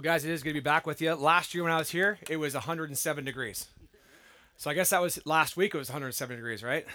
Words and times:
Well, 0.00 0.14
guys, 0.14 0.24
it 0.24 0.30
is 0.30 0.42
good 0.42 0.48
to 0.48 0.54
be 0.54 0.60
back 0.60 0.86
with 0.86 1.02
you. 1.02 1.12
Last 1.12 1.52
year 1.52 1.62
when 1.62 1.74
I 1.74 1.76
was 1.76 1.90
here, 1.90 2.18
it 2.30 2.38
was 2.38 2.54
107 2.54 3.22
degrees. 3.22 3.66
So 4.56 4.70
I 4.70 4.72
guess 4.72 4.88
that 4.88 5.02
was 5.02 5.20
last 5.26 5.58
week. 5.58 5.74
It 5.74 5.76
was 5.76 5.90
107 5.90 6.36
degrees, 6.36 6.62
right? 6.62 6.86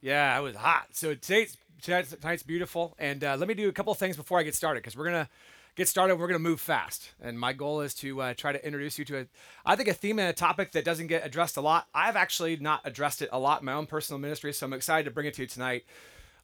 Yeah, 0.00 0.36
it 0.36 0.42
was 0.42 0.56
hot. 0.56 0.86
So 0.90 1.14
today's 1.14 1.56
tonight's, 1.80 2.42
beautiful. 2.42 2.96
And 2.98 3.22
uh, 3.22 3.36
let 3.38 3.46
me 3.46 3.54
do 3.54 3.68
a 3.68 3.72
couple 3.72 3.94
things 3.94 4.16
before 4.16 4.40
I 4.40 4.42
get 4.42 4.56
started 4.56 4.82
because 4.82 4.96
we're 4.96 5.04
gonna 5.04 5.28
get 5.76 5.86
started. 5.86 6.16
We're 6.16 6.26
gonna 6.26 6.40
move 6.40 6.60
fast. 6.60 7.12
And 7.22 7.38
my 7.38 7.52
goal 7.52 7.80
is 7.80 7.94
to 7.94 8.20
uh, 8.20 8.34
try 8.34 8.50
to 8.50 8.66
introduce 8.66 8.98
you 8.98 9.04
to 9.04 9.20
a, 9.20 9.26
I 9.64 9.76
think 9.76 9.88
a 9.88 9.94
theme 9.94 10.18
and 10.18 10.28
a 10.28 10.32
topic 10.32 10.72
that 10.72 10.84
doesn't 10.84 11.06
get 11.06 11.24
addressed 11.24 11.56
a 11.56 11.60
lot. 11.60 11.86
I've 11.94 12.16
actually 12.16 12.56
not 12.56 12.80
addressed 12.84 13.22
it 13.22 13.28
a 13.30 13.38
lot 13.38 13.60
in 13.60 13.66
my 13.66 13.74
own 13.74 13.86
personal 13.86 14.18
ministry, 14.18 14.52
so 14.52 14.66
I'm 14.66 14.72
excited 14.72 15.04
to 15.04 15.12
bring 15.12 15.28
it 15.28 15.34
to 15.34 15.42
you 15.42 15.46
tonight 15.46 15.84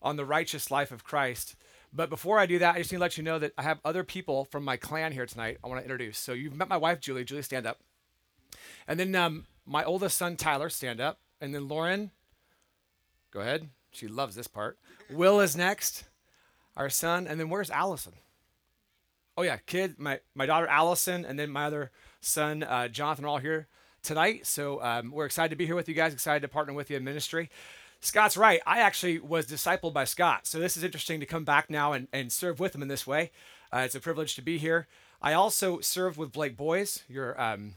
on 0.01 0.15
the 0.15 0.25
righteous 0.25 0.71
life 0.71 0.93
of 0.93 1.03
Christ. 1.03 1.57
But 1.93 2.11
before 2.11 2.39
I 2.39 2.47
do 2.47 2.59
that, 2.59 2.75
I 2.75 2.79
just 2.79 2.93
need 2.93 2.99
to 2.99 3.03
let 3.03 3.17
you 3.17 3.23
know 3.23 3.39
that 3.39 3.53
I 3.57 3.63
have 3.63 3.81
other 3.85 4.05
people 4.05 4.45
from 4.45 4.65
my 4.65 4.77
clan 4.77 5.13
here 5.13 5.27
tonight 5.27 5.59
I 5.65 5.69
want 5.69 5.81
to 5.81 5.85
introduce. 5.85 6.19
So 6.19 6.33
you've 6.33 6.57
met 6.57 6.69
my 6.69 6.77
wife, 6.77 7.01
Julie. 7.01 7.25
Julie, 7.25 7.43
stand 7.43 7.67
up. 7.67 7.81
And 8.87 9.01
then 9.01 9.15
um, 9.15 9.47
my 9.67 9.85
oldest 9.85 10.19
son, 10.19 10.37
Tyler, 10.37 10.69
stand 10.69 11.01
up. 11.01 11.19
And 11.41 11.55
then 11.55 11.69
Lauren, 11.69 12.11
go 13.33 13.41
ahead. 13.41 13.69
She 13.91 14.07
loves 14.07 14.35
this 14.35 14.47
part. 14.47 14.79
Will 15.11 15.41
is 15.41 15.57
next, 15.57 16.05
our 16.77 16.91
son. 16.91 17.27
And 17.27 17.41
then 17.41 17.49
where's 17.49 17.71
Allison? 17.71 18.15
Oh, 19.37 19.43
yeah, 19.43 19.59
kid, 19.67 19.99
my, 19.99 20.21
my 20.35 20.47
daughter, 20.47 20.67
Allison, 20.67 21.25
and 21.25 21.39
then 21.39 21.51
my 21.51 21.67
other 21.67 21.93
son, 22.21 22.65
uh, 22.65 22.89
Jonathan, 22.89 23.25
are 23.25 23.29
all 23.29 23.39
here 23.39 23.69
tonight. 24.03 24.47
So 24.47 24.83
um, 24.83 25.13
we're 25.13 25.27
excited 25.27 25.51
to 25.51 25.57
be 25.57 25.65
here 25.65 25.77
with 25.77 25.89
you 25.89 25.95
guys, 25.95 26.13
excited 26.13 26.41
to 26.43 26.49
partner 26.49 26.75
with 26.75 26.91
you 26.91 26.97
in 26.97 27.05
ministry. 27.05 27.49
Scott's 28.01 28.37
right. 28.37 28.61
I 28.67 28.81
actually 28.81 29.19
was 29.19 29.47
discipled 29.47 29.93
by 29.93 30.05
Scott. 30.05 30.47
So 30.47 30.59
this 30.59 30.77
is 30.77 30.85
interesting 30.85 31.21
to 31.21 31.27
come 31.27 31.45
back 31.45 31.69
now 31.69 31.93
and, 31.93 32.09
and 32.13 32.33
serve 32.33 32.61
with 32.61 32.75
him 32.75 32.83
in 32.83 32.89
this 32.89 33.07
way. 33.07 33.31
Uh, 33.73 33.79
it's 33.81 33.95
a 33.95 34.01
privilege 34.01 34.35
to 34.37 34.43
be 34.43 34.59
here. 34.59 34.87
I 35.21 35.33
also 35.33 35.81
served 35.81 36.17
with 36.17 36.33
Blake 36.33 36.57
Boys, 36.57 37.03
your 37.09 37.41
um, 37.41 37.75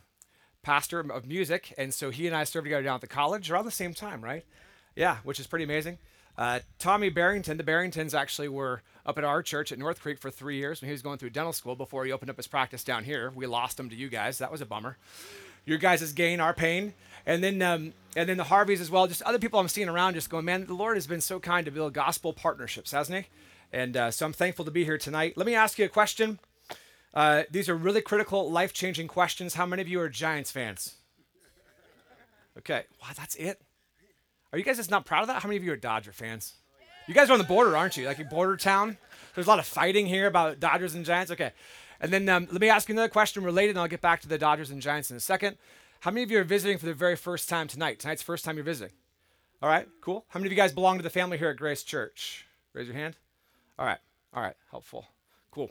pastor 0.61 0.99
of 0.99 1.25
music. 1.25 1.73
And 1.77 1.93
so 1.93 2.11
he 2.11 2.27
and 2.27 2.35
I 2.35 2.43
served 2.43 2.65
together 2.65 2.83
down 2.83 2.95
at 2.95 3.01
the 3.01 3.07
college 3.07 3.49
around 3.49 3.65
the 3.65 3.71
same 3.71 3.93
time, 3.93 4.23
right? 4.23 4.45
Yeah, 4.95 5.17
which 5.23 5.39
is 5.39 5.47
pretty 5.47 5.65
amazing. 5.65 5.97
Uh, 6.37 6.59
Tommy 6.79 7.09
Barrington, 7.09 7.57
the 7.57 7.63
Barringtons 7.63 8.13
actually 8.13 8.47
were 8.47 8.83
up 9.05 9.17
at 9.17 9.23
our 9.23 9.41
church 9.41 9.71
at 9.71 9.79
North 9.79 10.01
Creek 10.01 10.19
for 10.19 10.29
three 10.29 10.57
years 10.57 10.81
when 10.81 10.87
he 10.87 10.93
was 10.93 11.01
going 11.01 11.17
through 11.17 11.31
dental 11.31 11.53
school 11.53 11.75
before 11.75 12.05
he 12.05 12.11
opened 12.11 12.29
up 12.29 12.37
his 12.37 12.47
practice 12.47 12.83
down 12.83 13.03
here. 13.03 13.31
We 13.33 13.47
lost 13.47 13.79
him 13.79 13.89
to 13.89 13.95
you 13.95 14.07
guys. 14.07 14.37
That 14.37 14.51
was 14.51 14.61
a 14.61 14.65
bummer. 14.65 14.97
Your 15.65 15.77
guys' 15.77 16.13
gain, 16.13 16.39
our 16.39 16.53
pain 16.53 16.93
and 17.25 17.43
then 17.43 17.61
um, 17.61 17.93
and 18.15 18.27
then 18.27 18.37
the 18.37 18.45
Harveys 18.45 18.81
as 18.81 18.89
well. 18.89 19.07
Just 19.07 19.21
other 19.23 19.39
people 19.39 19.59
I'm 19.59 19.67
seeing 19.67 19.89
around, 19.89 20.15
just 20.15 20.29
going, 20.29 20.45
man, 20.45 20.65
the 20.65 20.73
Lord 20.73 20.97
has 20.97 21.07
been 21.07 21.21
so 21.21 21.39
kind 21.39 21.65
to 21.65 21.71
build 21.71 21.93
gospel 21.93 22.33
partnerships, 22.33 22.91
hasn't 22.91 23.19
He? 23.19 23.29
And 23.73 23.95
uh, 23.95 24.11
so 24.11 24.25
I'm 24.25 24.33
thankful 24.33 24.65
to 24.65 24.71
be 24.71 24.83
here 24.83 24.97
tonight. 24.97 25.37
Let 25.37 25.47
me 25.47 25.55
ask 25.55 25.79
you 25.79 25.85
a 25.85 25.89
question. 25.89 26.39
Uh, 27.13 27.43
these 27.49 27.67
are 27.69 27.75
really 27.75 28.01
critical, 28.01 28.49
life 28.49 28.73
changing 28.73 29.07
questions. 29.07 29.55
How 29.55 29.65
many 29.65 29.81
of 29.81 29.87
you 29.87 29.99
are 30.01 30.09
Giants 30.09 30.51
fans? 30.51 30.95
Okay, 32.57 32.83
wow, 33.01 33.09
that's 33.15 33.35
it. 33.35 33.61
Are 34.51 34.59
you 34.59 34.65
guys 34.65 34.77
just 34.77 34.91
not 34.91 35.05
proud 35.05 35.21
of 35.21 35.27
that? 35.27 35.41
How 35.41 35.47
many 35.47 35.57
of 35.57 35.63
you 35.63 35.71
are 35.71 35.77
Dodger 35.77 36.11
fans? 36.11 36.55
You 37.07 37.13
guys 37.13 37.29
are 37.29 37.33
on 37.33 37.39
the 37.39 37.45
border, 37.45 37.75
aren't 37.75 37.97
you? 37.97 38.05
Like 38.05 38.19
a 38.19 38.25
border 38.25 38.57
town. 38.57 38.97
There's 39.33 39.47
a 39.47 39.49
lot 39.49 39.59
of 39.59 39.65
fighting 39.65 40.05
here 40.05 40.27
about 40.27 40.59
Dodgers 40.59 40.93
and 40.93 41.05
Giants. 41.05 41.31
Okay, 41.31 41.51
and 41.99 42.11
then 42.11 42.27
um, 42.29 42.47
let 42.51 42.61
me 42.61 42.69
ask 42.69 42.89
you 42.89 42.95
another 42.95 43.09
question 43.09 43.43
related, 43.43 43.71
and 43.71 43.79
I'll 43.79 43.87
get 43.87 44.01
back 44.01 44.21
to 44.21 44.27
the 44.27 44.37
Dodgers 44.37 44.69
and 44.69 44.81
Giants 44.81 45.09
in 45.09 45.17
a 45.17 45.21
second. 45.21 45.57
How 46.01 46.09
many 46.09 46.23
of 46.23 46.31
you 46.31 46.39
are 46.39 46.43
visiting 46.43 46.79
for 46.79 46.87
the 46.87 46.95
very 46.95 47.15
first 47.15 47.47
time 47.47 47.67
tonight? 47.67 47.99
Tonight's 47.99 48.23
first 48.23 48.43
time 48.43 48.55
you're 48.55 48.63
visiting. 48.63 48.95
All 49.61 49.69
right, 49.69 49.87
cool. 50.01 50.25
How 50.29 50.39
many 50.39 50.47
of 50.47 50.51
you 50.51 50.57
guys 50.57 50.73
belong 50.73 50.97
to 50.97 51.03
the 51.03 51.11
family 51.11 51.37
here 51.37 51.49
at 51.49 51.57
Grace 51.57 51.83
Church? 51.83 52.47
Raise 52.73 52.87
your 52.87 52.95
hand. 52.95 53.17
All 53.77 53.85
right, 53.85 53.99
all 54.33 54.41
right, 54.41 54.55
helpful. 54.71 55.05
Cool. 55.51 55.69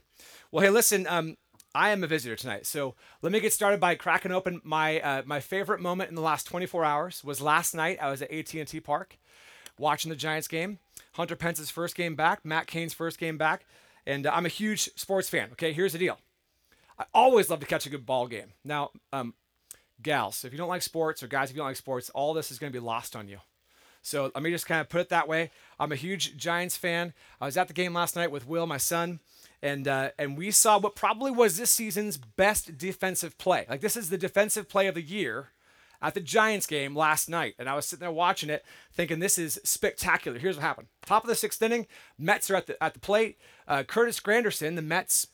Well, 0.53 0.63
hey, 0.63 0.71
listen, 0.71 1.09
um, 1.09 1.37
I 1.75 1.91
am 1.91 2.05
a 2.05 2.07
visitor 2.07 2.37
tonight, 2.37 2.65
so 2.65 2.95
let 3.23 3.33
me 3.33 3.41
get 3.41 3.53
started 3.53 3.81
by 3.81 3.97
cracking 3.97 4.31
open 4.31 4.61
my 4.63 5.01
uh, 5.01 5.23
my 5.27 5.41
favorite 5.41 5.81
moment 5.81 6.11
in 6.11 6.15
the 6.15 6.23
last 6.23 6.47
24 6.47 6.85
hours 6.85 7.25
was 7.25 7.41
last 7.41 7.75
night. 7.75 7.99
I 8.01 8.09
was 8.09 8.23
at 8.23 8.31
AT&T 8.31 8.79
Park 8.83 9.19
watching 9.81 10.11
the 10.11 10.17
Giants 10.17 10.47
game. 10.47 10.79
Hunter 11.15 11.35
Pence's 11.35 11.71
first 11.71 11.97
game 11.97 12.15
back, 12.15 12.45
Matt 12.45 12.69
Cain's 12.69 12.95
first 12.95 13.19
game 13.19 13.37
back, 13.37 13.67
and 14.07 14.29
uh, 14.29 14.33
I'm 14.33 14.47
a 14.47 14.51
huge 14.51 14.91
sports 14.95 15.29
fan. 15.29 15.49
Okay, 15.55 15.73
here's 15.73 15.93
the 15.93 15.99
deal. 15.99 16.21
I 17.01 17.07
always 17.13 17.51
love 17.51 17.59
to 17.59 17.67
catch 17.67 17.85
a 17.87 17.91
good 17.91 18.07
ball 18.07 18.29
game. 18.29 18.53
Now, 18.63 18.91
um, 19.13 19.35
gals, 20.03 20.45
if 20.45 20.53
you 20.53 20.59
don't 20.59 20.69
like 20.69 20.83
sports, 20.83 21.23
or 21.23 21.29
guys, 21.29 21.51
if 21.51 21.57
you 21.57 21.61
don't 21.61 21.69
like 21.69 21.77
sports, 21.77 22.11
all 22.11 22.35
this 22.35 22.51
is 22.51 22.59
going 22.59 22.73
to 22.73 22.79
be 22.79 22.85
lost 22.85 23.15
on 23.17 23.29
you. 23.29 23.39
So 24.03 24.31
let 24.35 24.43
me 24.43 24.51
just 24.51 24.67
kind 24.67 24.81
of 24.81 24.89
put 24.89 25.01
it 25.03 25.09
that 25.11 25.29
way. 25.29 25.51
I'm 25.79 25.93
a 25.93 25.97
huge 25.97 26.37
Giants 26.37 26.77
fan. 26.77 27.13
I 27.41 27.47
was 27.47 27.57
at 27.57 27.69
the 27.69 27.75
game 27.75 27.93
last 27.93 28.17
night 28.17 28.31
with 28.31 28.49
Will, 28.49 28.67
my 28.67 28.79
son, 28.79 29.21
and 29.63 29.87
uh, 29.87 30.11
and 30.19 30.39
we 30.39 30.51
saw 30.51 30.79
what 30.79 30.97
probably 30.97 31.31
was 31.31 31.57
this 31.57 31.71
season's 31.71 32.17
best 32.17 32.79
defensive 32.79 33.37
play. 33.37 33.67
Like 33.69 33.83
this 33.83 33.97
is 33.97 34.09
the 34.09 34.19
defensive 34.19 34.69
play 34.69 34.87
of 34.87 34.95
the 34.95 35.03
year 35.03 35.49
at 36.01 36.15
the 36.15 36.21
Giants 36.21 36.67
game 36.67 36.97
last 36.97 37.29
night, 37.29 37.55
and 37.59 37.69
I 37.69 37.75
was 37.75 37.85
sitting 37.85 38.01
there 38.01 38.11
watching 38.11 38.49
it, 38.49 38.65
thinking 38.93 39.19
this 39.19 39.39
is 39.39 39.61
spectacular. 39.65 40.39
Here's 40.39 40.57
what 40.57 40.63
happened: 40.63 40.89
top 41.05 41.25
of 41.25 41.29
the 41.29 41.35
sixth 41.35 41.61
inning, 41.61 41.87
Mets 42.19 42.51
are 42.51 42.57
at 42.57 42.67
the 42.67 42.83
at 42.83 42.95
the 42.95 43.01
plate. 43.01 43.39
Uh, 43.69 43.83
Curtis 43.83 44.19
Granderson, 44.19 44.77
the 44.77 44.83
Mets, 44.83 45.27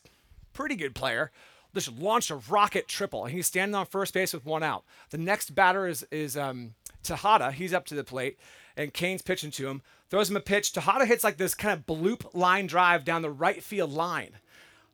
pretty 0.53 0.75
good 0.75 0.95
player, 0.95 1.31
just 1.77 1.99
launched 1.99 2.31
a 2.31 2.37
rocket 2.37 2.89
triple, 2.89 3.25
and 3.25 3.33
he's 3.33 3.47
standing 3.47 3.75
on 3.75 3.87
first 3.87 4.15
base 4.15 4.33
with 4.33 4.45
one 4.45 4.63
out. 4.63 4.85
The 5.11 5.19
next 5.19 5.55
batter 5.55 5.87
is 5.87 6.07
is 6.11 6.37
um, 6.37 6.75
Tejada. 7.03 7.53
He's 7.53 7.75
up 7.75 7.87
to 7.87 7.95
the 7.95 8.05
plate, 8.05 8.39
and 8.77 8.93
Cain's 8.93 9.23
pitching 9.23 9.51
to 9.53 9.69
him. 9.69 9.83
Throws 10.09 10.31
him 10.31 10.37
a 10.37 10.41
pitch. 10.41 10.73
Tejada 10.73 11.05
hits 11.05 11.25
like 11.25 11.37
this 11.37 11.55
kind 11.55 11.79
of 11.79 11.87
bloop 11.87 12.35
line 12.35 12.67
drive 12.67 13.05
down 13.05 13.23
the 13.23 13.31
right 13.31 13.63
field 13.63 13.93
line. 13.93 14.39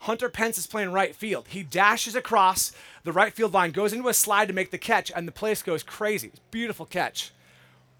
Hunter 0.00 0.28
Pence 0.28 0.58
is 0.58 0.66
playing 0.66 0.90
right 0.90 1.14
field. 1.14 1.46
He 1.48 1.62
dashes 1.62 2.16
across 2.16 2.72
the 3.04 3.12
right 3.12 3.32
field 3.32 3.54
line, 3.54 3.70
goes 3.70 3.92
into 3.92 4.08
a 4.08 4.14
slide 4.14 4.48
to 4.48 4.54
make 4.54 4.72
the 4.72 4.78
catch, 4.78 5.12
and 5.14 5.28
the 5.28 5.32
place 5.32 5.62
goes 5.62 5.84
crazy. 5.84 6.32
Beautiful 6.50 6.86
catch. 6.86 7.30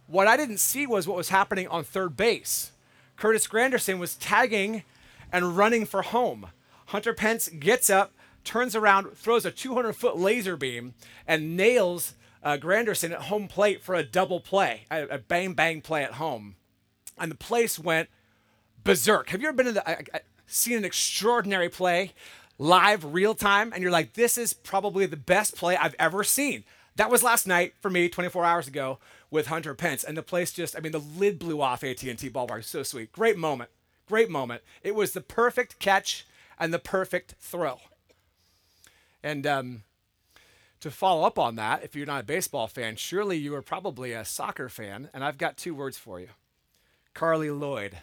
What 0.08 0.26
I 0.26 0.36
didn't 0.36 0.58
see 0.58 0.84
was 0.84 1.06
what 1.06 1.16
was 1.16 1.28
happening 1.28 1.68
on 1.68 1.84
third 1.84 2.16
base. 2.16 2.72
Curtis 3.16 3.46
Granderson 3.46 4.00
was 4.00 4.16
tagging 4.16 4.82
and 5.30 5.56
running 5.56 5.86
for 5.86 6.02
home. 6.02 6.48
Hunter 6.86 7.14
Pence 7.14 7.48
gets 7.48 7.88
up, 7.88 8.12
turns 8.44 8.74
around, 8.74 9.16
throws 9.16 9.44
a 9.44 9.50
200 9.50 9.94
foot 9.94 10.16
laser 10.16 10.56
beam, 10.56 10.94
and 11.26 11.56
nails 11.56 12.14
uh, 12.42 12.56
Granderson 12.56 13.12
at 13.12 13.22
home 13.22 13.48
plate 13.48 13.82
for 13.82 13.94
a 13.94 14.02
double 14.02 14.40
play, 14.40 14.86
a, 14.90 15.06
a, 15.06 15.18
bang 15.18 15.54
bang 15.54 15.80
play 15.80 16.02
at 16.02 16.14
home. 16.14 16.56
And 17.18 17.30
the 17.30 17.36
place 17.36 17.78
went 17.78 18.08
berserk. 18.82 19.30
Have 19.30 19.40
you 19.40 19.48
ever 19.48 19.56
been 19.56 19.68
in 19.68 19.74
the, 19.74 20.22
seen 20.46 20.78
an 20.78 20.84
extraordinary 20.84 21.68
play 21.68 22.12
live, 22.58 23.04
real 23.04 23.34
time, 23.34 23.72
and 23.72 23.82
you're 23.82 23.92
like, 23.92 24.14
this 24.14 24.36
is 24.36 24.52
probably 24.52 25.06
the 25.06 25.16
best 25.16 25.56
play 25.56 25.76
I've 25.76 25.94
ever 25.98 26.24
seen? 26.24 26.64
That 26.96 27.10
was 27.10 27.22
last 27.22 27.46
night 27.46 27.74
for 27.80 27.90
me, 27.90 28.08
24 28.08 28.44
hours 28.44 28.68
ago, 28.68 28.98
with 29.30 29.46
Hunter 29.46 29.74
Pence, 29.74 30.04
and 30.04 30.16
the 30.16 30.22
place 30.22 30.52
just, 30.52 30.76
I 30.76 30.80
mean, 30.80 30.92
the 30.92 30.98
lid 30.98 31.38
blew 31.38 31.62
off 31.62 31.82
AT&T 31.82 32.30
ballpark. 32.30 32.64
So 32.64 32.82
sweet, 32.82 33.12
great 33.12 33.38
moment, 33.38 33.70
great 34.06 34.28
moment. 34.28 34.62
It 34.82 34.94
was 34.94 35.12
the 35.12 35.22
perfect 35.22 35.78
catch 35.78 36.26
and 36.58 36.72
the 36.72 36.78
perfect 36.78 37.34
throw. 37.40 37.78
And 39.22 39.46
um, 39.46 39.82
to 40.80 40.90
follow 40.90 41.24
up 41.24 41.38
on 41.38 41.56
that, 41.56 41.84
if 41.84 41.94
you're 41.94 42.06
not 42.06 42.22
a 42.22 42.26
baseball 42.26 42.66
fan, 42.66 42.96
surely 42.96 43.36
you 43.36 43.54
are 43.54 43.62
probably 43.62 44.12
a 44.12 44.24
soccer 44.24 44.68
fan. 44.68 45.10
And 45.14 45.24
I've 45.24 45.38
got 45.38 45.56
two 45.56 45.74
words 45.74 45.96
for 45.96 46.20
you 46.20 46.28
Carli 47.14 47.50
Lloyd. 47.50 47.98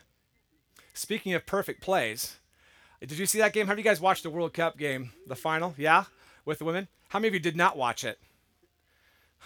Speaking 0.94 1.34
of 1.34 1.46
perfect 1.46 1.81
plays, 1.81 2.38
did 3.00 3.18
you 3.18 3.25
see 3.25 3.40
that 3.40 3.53
game? 3.53 3.68
Have 3.68 3.78
you 3.78 3.84
guys 3.84 4.02
watched 4.02 4.24
the 4.24 4.30
World 4.30 4.53
Cup 4.53 4.78
game, 4.78 5.12
the 5.28 5.35
final? 5.35 5.74
Yeah? 5.78 6.06
With 6.46 6.59
the 6.59 6.66
women? 6.66 6.88
How 7.09 7.19
many 7.19 7.30
of 7.30 7.34
you 7.34 7.40
did 7.40 7.56
not 7.56 7.78
watch 7.78 8.03
it? 8.03 8.19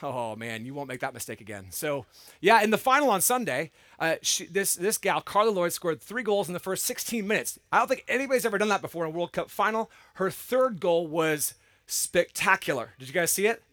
Oh 0.02 0.36
man, 0.36 0.66
you 0.66 0.74
won't 0.74 0.90
make 0.90 1.02
that 1.02 1.14
mistake 1.14 1.40
again. 1.40 1.68
So, 1.70 2.06
yeah, 2.42 2.62
in 2.62 2.72
the 2.72 2.78
final 2.78 3.10
on 3.10 3.22
Sunday, 3.22 3.72
uh, 4.00 4.16
she, 4.22 4.48
this 4.48 4.74
this 4.74 4.98
gal 4.98 5.22
Carli 5.22 5.54
Lloyd 5.54 5.72
scored 5.72 6.02
three 6.02 6.24
goals 6.24 6.48
in 6.48 6.54
the 6.54 6.60
first 6.60 6.84
16 6.86 7.26
minutes. 7.28 7.60
I 7.72 7.78
don't 7.78 7.88
think 7.88 8.04
anybody's 8.08 8.46
ever 8.46 8.58
done 8.58 8.70
that 8.70 8.82
before 8.82 9.06
in 9.06 9.14
a 9.14 9.16
World 9.16 9.32
Cup 9.32 9.50
final. 9.50 9.92
Her 10.16 10.32
third 10.32 10.80
goal 10.80 11.08
was 11.08 11.54
spectacular. 11.94 12.94
Did 13.00 13.08
you 13.08 13.14
guys 13.14 13.32
see 13.32 13.48
it? 13.48 13.64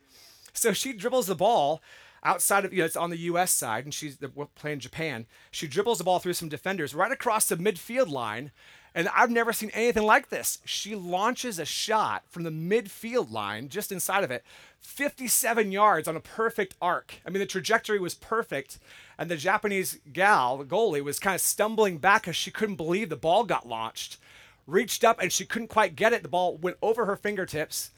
So 0.53 0.73
she 0.73 0.93
dribbles 0.93 1.27
the 1.27 1.35
ball 1.35 1.81
outside 2.23 2.65
of 2.65 2.73
you 2.73 2.81
know 2.81 2.85
it's 2.85 2.97
on 2.97 3.11
the 3.11 3.17
U.S. 3.19 3.53
side, 3.53 3.85
and 3.85 3.95
she's 3.95 4.19
playing 4.55 4.81
Japan. 4.81 5.27
She 5.51 5.67
dribbles 5.67 5.99
the 5.99 6.05
ball 6.05 6.19
through 6.19 6.35
some 6.35 6.49
defenders 6.49 6.95
right 6.95 7.13
across 7.13 7.47
the 7.47 7.57
midfield 7.57 8.11
line, 8.11 8.51
and 8.95 9.09
I've 9.09 9.31
never 9.31 9.53
seen 9.53 9.71
anything 9.73 10.03
like 10.03 10.29
this. 10.29 10.59
She 10.65 10.95
launches 10.95 11.59
a 11.59 11.65
shot 11.65 12.25
from 12.29 12.43
the 12.43 12.51
midfield 12.51 13.31
line, 13.31 13.69
just 13.69 13.93
inside 13.93 14.25
of 14.25 14.31
it, 14.31 14.45
57 14.81 15.73
yards 15.73 16.09
on 16.09 16.17
a 16.17 16.21
perfect 16.21 16.75
arc. 16.81 17.15
I 17.27 17.31
mean, 17.31 17.41
the 17.41 17.47
trajectory 17.47 17.99
was 17.99 18.15
perfect, 18.15 18.79
and 19.19 19.31
the 19.31 19.37
Japanese 19.37 19.99
gal, 20.13 20.59
the 20.59 20.65
goalie, 20.65 21.05
was 21.05 21.19
kind 21.19 21.35
of 21.35 21.41
stumbling 21.41 21.99
back 21.99 22.23
because 22.23 22.37
she 22.37 22.51
couldn't 22.51 22.77
believe 22.77 23.09
the 23.09 23.17
ball 23.17 23.45
got 23.45 23.69
launched. 23.69 24.19
Reached 24.67 25.05
up 25.05 25.21
and 25.21 25.33
she 25.33 25.47
couldn't 25.47 25.69
quite 25.69 25.97
get 25.97 26.13
it. 26.13 26.23
The 26.23 26.29
ball 26.29 26.57
went 26.57 26.77
over 26.81 27.07
her 27.07 27.17
fingertips 27.17 27.91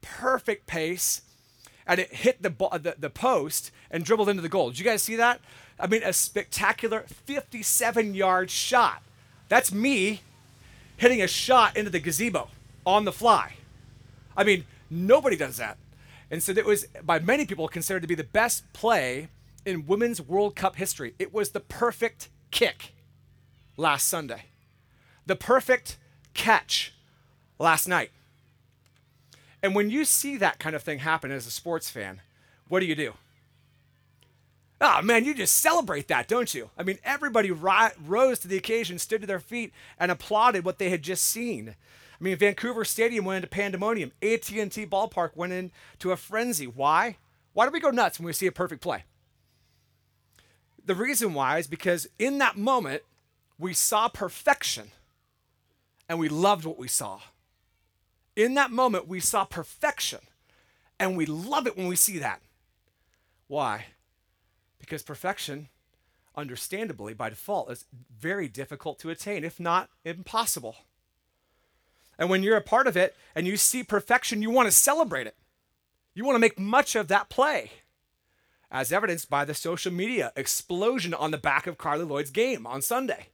perfect 0.00 0.66
pace, 0.66 1.22
and 1.86 2.00
it 2.00 2.14
hit 2.14 2.42
the, 2.42 2.50
the, 2.50 2.94
the 2.98 3.10
post 3.10 3.70
and 3.90 4.04
dribbled 4.04 4.28
into 4.28 4.42
the 4.42 4.48
goal. 4.48 4.70
Did 4.70 4.78
you 4.78 4.84
guys 4.84 5.02
see 5.02 5.16
that? 5.16 5.40
I 5.78 5.86
mean, 5.86 6.02
a 6.02 6.12
spectacular 6.12 7.04
57 7.08 8.14
yard 8.14 8.50
shot. 8.50 9.02
That's 9.48 9.72
me 9.72 10.20
hitting 10.96 11.22
a 11.22 11.26
shot 11.26 11.76
into 11.76 11.90
the 11.90 12.00
gazebo 12.00 12.48
on 12.86 13.04
the 13.04 13.12
fly. 13.12 13.54
I 14.36 14.44
mean, 14.44 14.64
nobody 14.90 15.36
does 15.36 15.56
that. 15.56 15.78
And 16.30 16.42
so 16.42 16.52
it 16.52 16.64
was 16.64 16.86
by 17.02 17.18
many 17.18 17.44
people 17.44 17.66
considered 17.66 18.02
to 18.02 18.08
be 18.08 18.14
the 18.14 18.24
best 18.24 18.70
play 18.72 19.28
in 19.64 19.86
women's 19.86 20.20
World 20.20 20.54
Cup 20.54 20.76
history. 20.76 21.14
It 21.18 21.34
was 21.34 21.50
the 21.50 21.60
perfect 21.60 22.28
kick 22.50 22.94
last 23.76 24.08
Sunday, 24.08 24.44
the 25.26 25.36
perfect 25.36 25.98
catch 26.34 26.94
last 27.58 27.88
night. 27.88 28.10
And 29.62 29.74
when 29.74 29.90
you 29.90 30.04
see 30.04 30.36
that 30.36 30.58
kind 30.58 30.74
of 30.74 30.82
thing 30.82 31.00
happen 31.00 31.30
as 31.30 31.46
a 31.46 31.50
sports 31.50 31.90
fan, 31.90 32.22
what 32.68 32.80
do 32.80 32.86
you 32.86 32.94
do? 32.94 33.14
Oh 34.80 35.02
man, 35.02 35.24
you 35.26 35.34
just 35.34 35.58
celebrate 35.58 36.08
that, 36.08 36.26
don't 36.26 36.54
you? 36.54 36.70
I 36.78 36.82
mean, 36.82 36.98
everybody 37.04 37.50
ri- 37.50 37.92
rose 38.02 38.38
to 38.40 38.48
the 38.48 38.56
occasion, 38.56 38.98
stood 38.98 39.20
to 39.20 39.26
their 39.26 39.40
feet, 39.40 39.72
and 39.98 40.10
applauded 40.10 40.64
what 40.64 40.78
they 40.78 40.88
had 40.88 41.02
just 41.02 41.24
seen. 41.24 41.74
I 42.18 42.24
mean, 42.24 42.36
Vancouver 42.36 42.84
Stadium 42.84 43.24
went 43.24 43.36
into 43.36 43.48
pandemonium. 43.48 44.12
AT&T 44.22 44.86
Ballpark 44.86 45.30
went 45.34 45.52
into 45.52 46.12
a 46.12 46.16
frenzy. 46.16 46.66
Why? 46.66 47.16
Why 47.52 47.66
do 47.66 47.72
we 47.72 47.80
go 47.80 47.90
nuts 47.90 48.18
when 48.18 48.26
we 48.26 48.32
see 48.32 48.46
a 48.46 48.52
perfect 48.52 48.82
play? 48.82 49.04
The 50.84 50.94
reason 50.94 51.34
why 51.34 51.58
is 51.58 51.66
because 51.66 52.08
in 52.18 52.38
that 52.38 52.56
moment, 52.56 53.02
we 53.58 53.74
saw 53.74 54.08
perfection 54.08 54.90
and 56.08 56.18
we 56.18 56.28
loved 56.28 56.64
what 56.64 56.78
we 56.78 56.88
saw. 56.88 57.20
In 58.40 58.54
that 58.54 58.70
moment, 58.70 59.06
we 59.06 59.20
saw 59.20 59.44
perfection 59.44 60.20
and 60.98 61.14
we 61.14 61.26
love 61.26 61.66
it 61.66 61.76
when 61.76 61.88
we 61.88 61.94
see 61.96 62.16
that. 62.20 62.40
Why? 63.48 63.88
Because 64.78 65.02
perfection, 65.02 65.68
understandably, 66.34 67.12
by 67.12 67.28
default, 67.28 67.70
is 67.70 67.84
very 68.18 68.48
difficult 68.48 68.98
to 69.00 69.10
attain, 69.10 69.44
if 69.44 69.60
not 69.60 69.90
impossible. 70.06 70.76
And 72.18 72.30
when 72.30 72.42
you're 72.42 72.56
a 72.56 72.62
part 72.62 72.86
of 72.86 72.96
it 72.96 73.14
and 73.34 73.46
you 73.46 73.58
see 73.58 73.84
perfection, 73.84 74.40
you 74.40 74.48
want 74.48 74.68
to 74.68 74.72
celebrate 74.72 75.26
it. 75.26 75.36
You 76.14 76.24
want 76.24 76.36
to 76.36 76.40
make 76.40 76.58
much 76.58 76.96
of 76.96 77.08
that 77.08 77.28
play, 77.28 77.72
as 78.70 78.90
evidenced 78.90 79.28
by 79.28 79.44
the 79.44 79.52
social 79.52 79.92
media 79.92 80.32
explosion 80.34 81.12
on 81.12 81.30
the 81.30 81.36
back 81.36 81.66
of 81.66 81.76
Carli 81.76 82.08
Lloyd's 82.08 82.30
game 82.30 82.66
on 82.66 82.80
Sunday. 82.80 83.26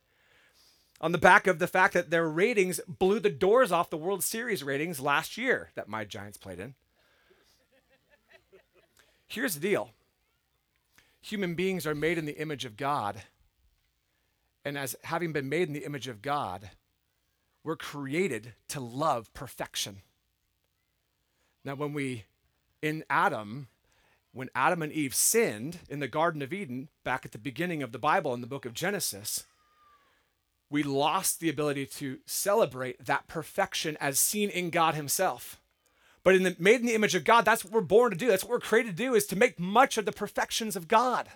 On 1.01 1.13
the 1.13 1.19
back 1.19 1.47
of 1.47 1.59
the 1.59 1.67
fact 1.67 1.95
that 1.95 2.11
their 2.11 2.29
ratings 2.29 2.81
blew 2.89 3.21
the 3.21 3.31
doors 3.31 3.71
off 3.71 3.91
the 3.91 3.99
World 3.99 4.25
Series 4.25 4.65
ratings 4.65 4.99
last 4.99 5.37
year 5.37 5.71
that 5.75 5.89
my 5.89 6.05
Giants 6.05 6.39
played 6.39 6.59
in. 6.59 6.75
Here's 9.29 9.55
the 9.55 9.61
deal 9.61 9.91
human 11.21 11.55
beings 11.55 11.87
are 11.87 11.95
made 11.95 12.19
in 12.19 12.25
the 12.25 12.41
image 12.41 12.65
of 12.65 12.77
God. 12.77 13.23
And 14.65 14.79
as 14.79 14.97
having 15.05 15.33
been 15.33 15.49
made 15.49 15.69
in 15.69 15.75
the 15.75 15.85
image 15.85 16.09
of 16.09 16.23
God, 16.23 16.71
we're 17.63 17.77
created 17.77 18.55
to 18.69 18.81
love 18.81 19.33
perfection. 19.35 20.03
Now, 21.65 21.75
when 21.75 21.93
we, 21.93 22.25
in 22.81 23.05
Adam, 23.11 23.67
when 24.33 24.51
Adam 24.55 24.83
and 24.83 24.93
Eve 24.93 25.15
sinned 25.15 25.81
in 25.89 25.99
the 25.99 26.07
Garden 26.07 26.43
of 26.43 26.53
Eden, 26.53 26.89
back 27.03 27.25
at 27.25 27.33
the 27.33 27.39
beginning 27.39 27.83
of 27.83 27.91
the 27.91 27.99
Bible 27.99 28.33
in 28.35 28.41
the 28.41 28.47
book 28.47 28.65
of 28.65 28.73
Genesis, 28.73 29.47
we 30.69 30.83
lost 30.83 31.41
the 31.41 31.49
ability 31.49 31.87
to 31.87 32.19
celebrate 32.27 33.05
that 33.05 33.29
perfection 33.29 33.97
as 34.01 34.19
seen 34.19 34.51
in 34.51 34.71
God 34.71 34.95
Himself. 34.95 35.61
But 36.25 36.35
in 36.35 36.43
the 36.43 36.57
made 36.59 36.81
in 36.81 36.87
the 36.87 36.95
image 36.95 37.15
of 37.15 37.25
God, 37.25 37.45
that's 37.45 37.65
what 37.65 37.73
we're 37.73 37.81
born 37.83 38.11
to 38.11 38.17
do. 38.17 38.27
That's 38.27 38.43
what 38.43 38.51
we're 38.51 38.61
created 38.61 38.97
to 38.97 39.05
do 39.05 39.15
is 39.15 39.27
to 39.27 39.37
make 39.37 39.61
much 39.61 39.97
of 39.97 40.07
the 40.07 40.13
perfections 40.13 40.75
of 40.75 40.89
God. 40.89 41.29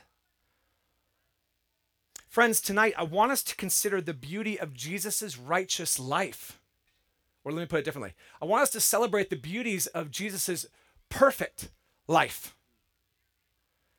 Friends, 2.28 2.60
tonight 2.60 2.94
I 2.96 3.04
want 3.04 3.32
us 3.32 3.42
to 3.44 3.56
consider 3.56 4.00
the 4.00 4.14
beauty 4.14 4.58
of 4.58 4.74
Jesus' 4.74 5.38
righteous 5.38 5.98
life. 5.98 6.60
Or 7.44 7.52
let 7.52 7.60
me 7.60 7.66
put 7.66 7.80
it 7.80 7.84
differently. 7.84 8.14
I 8.42 8.44
want 8.44 8.62
us 8.62 8.70
to 8.70 8.80
celebrate 8.80 9.30
the 9.30 9.36
beauties 9.36 9.86
of 9.88 10.10
Jesus' 10.10 10.66
perfect 11.08 11.70
life. 12.06 12.54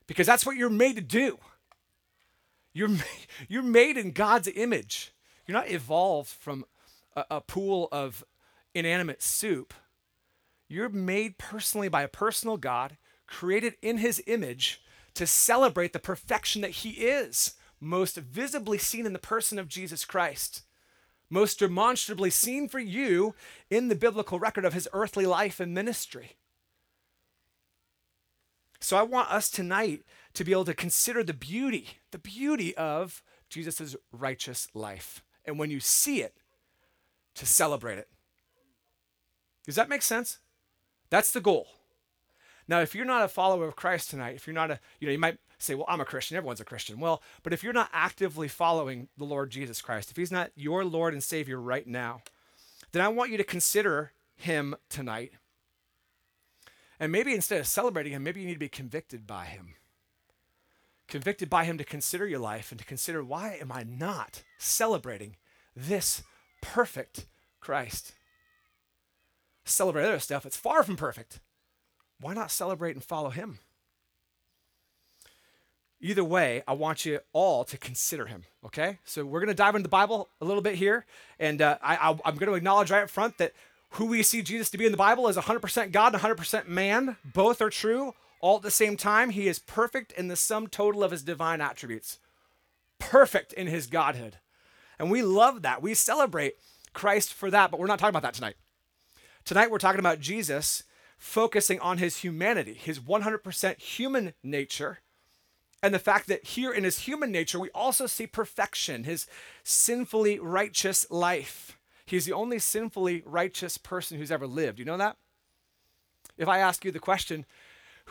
Because 0.08 0.28
that's 0.28 0.46
what 0.46 0.58
you're 0.58 0.70
made 0.70 0.96
to 0.96 1.02
do. 1.02 1.40
You're, 2.74 2.90
you're 3.48 3.64
made 3.64 3.98
in 3.98 4.12
God's 4.12 4.48
image. 4.48 5.14
You're 5.48 5.58
not 5.58 5.70
evolved 5.70 6.30
from 6.30 6.66
a, 7.16 7.26
a 7.32 7.42
pool 7.42 7.88
of 7.92 8.24
inanimate 8.74 9.22
soup. 9.22 9.74
You're 10.68 10.90
made 10.90 11.38
personally 11.38 11.90
by 11.90 12.04
a 12.04 12.08
personal 12.08 12.58
God, 12.58 12.98
created 13.28 13.76
in 13.82 13.98
his 13.98 14.24
image 14.28 14.82
to 15.16 15.28
celebrate 15.28 15.94
the 15.94 16.00
perfection 16.00 16.62
that 16.62 16.72
he 16.72 16.92
is, 16.92 17.56
most 17.80 18.16
visibly 18.16 18.78
seen 18.78 19.06
in 19.06 19.14
the 19.14 19.20
person 19.20 19.60
of 19.60 19.68
Jesus 19.68 20.06
Christ, 20.06 20.64
most 21.30 21.60
demonstrably 21.60 22.30
seen 22.30 22.70
for 22.70 22.80
you 22.80 23.36
in 23.70 23.88
the 23.88 23.96
biblical 23.96 24.40
record 24.40 24.66
of 24.66 24.74
his 24.74 24.88
earthly 24.94 25.26
life 25.26 25.60
and 25.60 25.74
ministry. 25.74 26.38
So 28.80 28.98
I 28.98 29.04
want 29.04 29.32
us 29.32 29.50
tonight 29.50 30.04
to 30.34 30.44
be 30.44 30.52
able 30.52 30.66
to 30.66 30.74
consider 30.74 31.24
the 31.24 31.34
beauty, 31.34 32.00
the 32.12 32.18
beauty 32.18 32.76
of 32.76 33.24
Jesus' 33.50 33.96
righteous 34.12 34.68
life. 34.74 35.24
And 35.46 35.58
when 35.58 35.72
you 35.72 35.80
see 35.80 36.22
it, 36.22 36.36
to 37.36 37.46
celebrate 37.46 37.98
it. 37.98 38.10
Does 39.66 39.76
that 39.76 39.90
make 39.90 40.02
sense? 40.02 40.40
That's 41.10 41.32
the 41.32 41.42
goal. 41.42 41.68
Now, 42.68 42.82
if 42.82 42.96
you're 42.96 43.06
not 43.06 43.24
a 43.24 43.28
follower 43.28 43.68
of 43.68 43.76
Christ 43.76 44.10
tonight, 44.10 44.36
if 44.36 44.48
you're 44.48 44.54
not 44.54 44.72
a, 44.72 44.80
you 45.00 45.08
know, 45.08 45.12
you 45.12 45.20
might 45.20 45.38
say, 45.58 45.76
well, 45.76 45.86
I'm 45.90 46.02
a 46.02 46.06
Christian, 46.06 46.38
everyone's 46.38 46.62
a 46.62 46.66
Christian. 46.66 47.00
Well, 47.00 47.22
but 47.44 47.54
if 47.54 47.64
you're 47.64 47.74
not 47.74 47.90
actively 47.94 48.48
following 48.48 49.10
the 49.18 49.26
Lord 49.26 49.50
Jesus 49.50 49.82
Christ, 49.82 50.10
if 50.10 50.18
he's 50.18 50.32
not 50.32 50.52
your 50.56 50.86
Lord 50.86 51.14
and 51.14 51.24
Savior 51.24 51.60
right 51.60 51.86
now, 51.86 52.22
then 52.92 53.04
I 53.04 53.08
want 53.10 53.32
you 53.32 53.38
to 53.38 53.44
consider 53.44 54.14
him 54.36 54.76
tonight. 54.90 55.34
And 57.00 57.12
maybe 57.12 57.34
instead 57.34 57.60
of 57.60 57.68
celebrating 57.68 58.14
him, 58.14 58.24
maybe 58.24 58.42
you 58.42 58.48
need 58.48 58.54
to 58.54 58.60
be 58.60 58.70
convicted 58.70 59.26
by 59.26 59.46
him. 59.46 59.76
Convicted 61.12 61.48
by 61.48 61.66
him 61.66 61.78
to 61.78 61.84
consider 61.84 62.26
your 62.26 62.40
life 62.40 62.72
and 62.72 62.80
to 62.80 62.86
consider 62.86 63.24
why 63.24 63.60
am 63.62 63.72
I 63.72 63.84
not 63.84 64.42
celebrating 64.58 65.36
this 65.76 66.24
perfect 66.62 67.28
Christ? 67.60 68.14
celebrate 69.72 70.06
other 70.06 70.20
stuff. 70.20 70.46
It's 70.46 70.58
far 70.58 70.84
from 70.84 70.98
perfect. 70.98 71.40
Why 72.20 72.34
not 72.34 72.52
celebrate 72.52 72.96
and 72.96 73.04
follow 73.04 73.30
him? 73.30 73.60
Either 76.00 76.24
way, 76.24 76.64
I 76.68 76.74
want 76.74 77.06
you 77.06 77.20
all 77.32 77.64
to 77.66 77.78
consider 77.78 78.26
him, 78.26 78.44
okay? 78.66 78.98
So 79.06 79.24
we're 79.24 79.40
to 79.50 79.54
dive 79.54 79.76
into 79.76 79.84
the 79.84 79.90
Bible 79.90 80.30
a 80.40 80.46
little 80.46 80.64
bit 80.64 80.76
here. 80.76 81.06
And 81.40 81.62
uh, 81.62 81.78
I, 81.82 82.14
going 82.36 82.52
to 82.52 82.56
acknowledge 82.56 82.90
right 82.90 83.04
up 83.04 83.10
front 83.10 83.38
that 83.38 83.54
who 83.92 84.06
we 84.06 84.24
see 84.24 84.42
Jesus 84.42 84.70
to 84.72 84.78
be 84.78 84.86
in 84.86 84.92
the 84.92 84.98
Bible 84.98 85.28
is 85.28 85.38
100% 85.38 85.92
God 85.92 86.14
and 86.16 86.24
100% 86.24 86.68
man. 86.68 87.18
Both 87.24 87.62
are 87.62 87.70
true 87.70 88.14
all 88.42 88.58
at 88.58 88.64
the 88.64 88.72
same 88.72 88.98
time. 88.98 89.30
He 89.30 89.48
is 89.48 89.60
perfect 89.60 90.12
in 90.14 90.28
the 90.28 90.36
sum 90.36 90.68
total 90.68 91.04
of 91.04 91.12
his 91.12 91.24
divine 91.24 91.62
attributes, 91.62 92.20
perfect 93.00 93.54
in 93.54 93.68
his 93.68 93.88
Godhood. 93.88 94.38
And 95.00 95.10
we 95.10 95.22
love 95.22 95.62
that. 95.62 95.82
We 95.82 95.94
celebrate 95.94 96.56
Christ 96.94 97.34
for 97.34 97.50
that, 97.50 97.72
but 97.72 97.80
we're 97.80 97.88
not 97.88 98.00
talking 98.00 98.10
about 98.10 98.24
that 98.24 98.34
tonight. 98.34 98.56
Tonight 99.46 99.72
we're 99.72 99.78
talking 99.80 100.00
about 100.00 100.20
Jesus 100.20 100.84
focusing 101.18 101.80
on 101.80 102.00
his 102.00 102.18
humanity, 102.18 102.74
his 102.74 103.00
100% 103.00 103.80
human 103.80 104.34
nature, 104.44 105.00
and 105.84 105.94
the 105.94 106.00
fact 106.00 106.28
that 106.28 106.46
here 106.46 106.72
in 106.72 106.84
his 106.84 107.00
human 107.00 107.32
nature, 107.32 107.60
we 107.60 107.70
also 107.72 108.06
see 108.06 108.28
perfection, 108.28 109.04
his 109.04 109.26
sinfully 109.64 110.40
righteous 110.40 111.10
life. 111.10 111.78
He's 112.06 112.26
the 112.26 112.34
only 112.34 112.60
sinfully 112.60 113.24
righteous 113.26 113.78
person 113.78 114.18
who's 114.18 114.32
ever 114.32 114.46
lived. 114.46 114.78
You 114.80 114.86
know 114.86 114.98
that? 114.98 115.18
If 116.38 116.48
I 116.48 116.60
ask 116.60 116.86
you 116.86 116.92
the 116.92 117.00
question, 117.00 117.46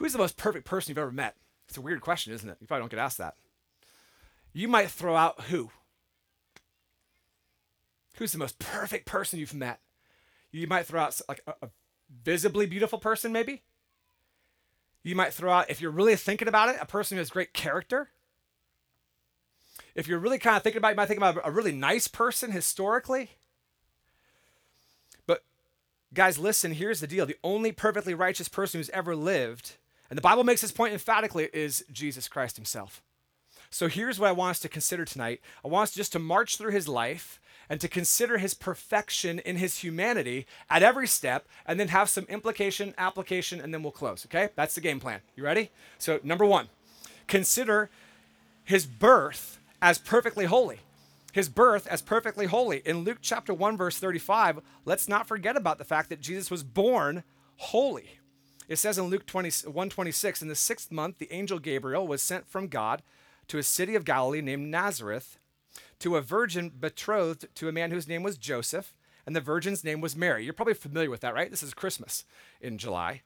who's 0.00 0.12
the 0.12 0.18
most 0.18 0.38
perfect 0.38 0.64
person 0.64 0.90
you've 0.90 0.98
ever 0.98 1.12
met? 1.12 1.36
It's 1.68 1.76
a 1.76 1.82
weird 1.82 2.00
question, 2.00 2.32
isn't 2.32 2.48
it? 2.48 2.56
You 2.58 2.66
probably 2.66 2.82
don't 2.82 2.90
get 2.90 2.98
asked 2.98 3.18
that. 3.18 3.34
You 4.52 4.66
might 4.66 4.90
throw 4.90 5.14
out 5.14 5.42
who? 5.42 5.70
Who's 8.16 8.32
the 8.32 8.38
most 8.38 8.58
perfect 8.58 9.06
person 9.06 9.38
you've 9.38 9.54
met? 9.54 9.78
You 10.50 10.66
might 10.66 10.86
throw 10.86 11.02
out 11.02 11.20
like 11.28 11.42
a, 11.46 11.54
a 11.62 11.68
visibly 12.24 12.66
beautiful 12.66 12.98
person, 12.98 13.30
maybe. 13.30 13.62
You 15.02 15.14
might 15.14 15.34
throw 15.34 15.52
out, 15.52 15.70
if 15.70 15.82
you're 15.82 15.90
really 15.90 16.16
thinking 16.16 16.48
about 16.48 16.70
it, 16.70 16.78
a 16.80 16.86
person 16.86 17.16
who 17.16 17.20
has 17.20 17.30
great 17.30 17.52
character. 17.52 18.08
If 19.94 20.08
you're 20.08 20.18
really 20.18 20.38
kind 20.38 20.56
of 20.56 20.62
thinking 20.62 20.78
about 20.78 20.88
it, 20.88 20.92
you 20.92 20.96
might 20.96 21.08
think 21.08 21.18
about 21.18 21.40
a 21.44 21.50
really 21.50 21.72
nice 21.72 22.08
person 22.08 22.52
historically. 22.52 23.32
But 25.26 25.44
guys, 26.14 26.38
listen, 26.38 26.72
here's 26.72 27.00
the 27.00 27.06
deal. 27.06 27.26
The 27.26 27.36
only 27.44 27.70
perfectly 27.70 28.14
righteous 28.14 28.48
person 28.48 28.80
who's 28.80 28.90
ever 28.90 29.14
lived, 29.14 29.76
and 30.10 30.18
the 30.18 30.22
Bible 30.22 30.44
makes 30.44 30.60
this 30.60 30.72
point 30.72 30.92
emphatically, 30.92 31.48
is 31.52 31.84
Jesus 31.90 32.28
Christ 32.28 32.56
himself. 32.56 33.02
So 33.70 33.86
here's 33.86 34.18
what 34.18 34.28
I 34.28 34.32
want 34.32 34.50
us 34.50 34.60
to 34.60 34.68
consider 34.68 35.04
tonight. 35.04 35.40
I 35.64 35.68
want 35.68 35.84
us 35.84 35.94
just 35.94 36.12
to 36.12 36.18
march 36.18 36.56
through 36.56 36.72
his 36.72 36.88
life 36.88 37.40
and 37.68 37.80
to 37.80 37.88
consider 37.88 38.38
his 38.38 38.52
perfection 38.52 39.38
in 39.38 39.56
his 39.56 39.78
humanity 39.78 40.44
at 40.68 40.82
every 40.82 41.06
step, 41.06 41.46
and 41.64 41.78
then 41.78 41.86
have 41.88 42.10
some 42.10 42.24
implication, 42.24 42.92
application, 42.98 43.60
and 43.60 43.72
then 43.72 43.84
we'll 43.84 43.92
close. 43.92 44.26
Okay? 44.26 44.48
That's 44.56 44.74
the 44.74 44.80
game 44.80 44.98
plan. 44.98 45.20
You 45.36 45.44
ready? 45.44 45.70
So, 45.96 46.18
number 46.24 46.44
one, 46.44 46.68
consider 47.28 47.88
his 48.64 48.86
birth 48.86 49.60
as 49.80 49.98
perfectly 49.98 50.46
holy. 50.46 50.80
His 51.32 51.48
birth 51.48 51.86
as 51.86 52.02
perfectly 52.02 52.46
holy. 52.46 52.82
In 52.84 53.04
Luke 53.04 53.18
chapter 53.20 53.54
1, 53.54 53.76
verse 53.76 53.98
35, 53.98 54.58
let's 54.84 55.08
not 55.08 55.28
forget 55.28 55.56
about 55.56 55.78
the 55.78 55.84
fact 55.84 56.08
that 56.08 56.20
Jesus 56.20 56.50
was 56.50 56.64
born 56.64 57.22
holy. 57.56 58.18
It 58.70 58.78
says 58.78 58.98
in 58.98 59.06
Luke 59.06 59.26
20, 59.26 59.66
126, 59.66 60.42
in 60.42 60.46
the 60.46 60.54
sixth 60.54 60.92
month, 60.92 61.18
the 61.18 61.32
angel 61.32 61.58
Gabriel 61.58 62.06
was 62.06 62.22
sent 62.22 62.46
from 62.48 62.68
God 62.68 63.02
to 63.48 63.58
a 63.58 63.64
city 63.64 63.96
of 63.96 64.04
Galilee 64.04 64.40
named 64.40 64.68
Nazareth 64.68 65.40
to 65.98 66.16
a 66.16 66.20
virgin 66.20 66.70
betrothed 66.70 67.48
to 67.56 67.68
a 67.68 67.72
man 67.72 67.90
whose 67.90 68.06
name 68.06 68.22
was 68.22 68.38
Joseph, 68.38 68.94
and 69.26 69.34
the 69.34 69.40
virgin's 69.40 69.82
name 69.82 70.00
was 70.00 70.14
Mary. 70.14 70.44
You're 70.44 70.52
probably 70.52 70.74
familiar 70.74 71.10
with 71.10 71.20
that, 71.22 71.34
right? 71.34 71.50
This 71.50 71.64
is 71.64 71.74
Christmas 71.74 72.24
in 72.60 72.78
July. 72.78 73.22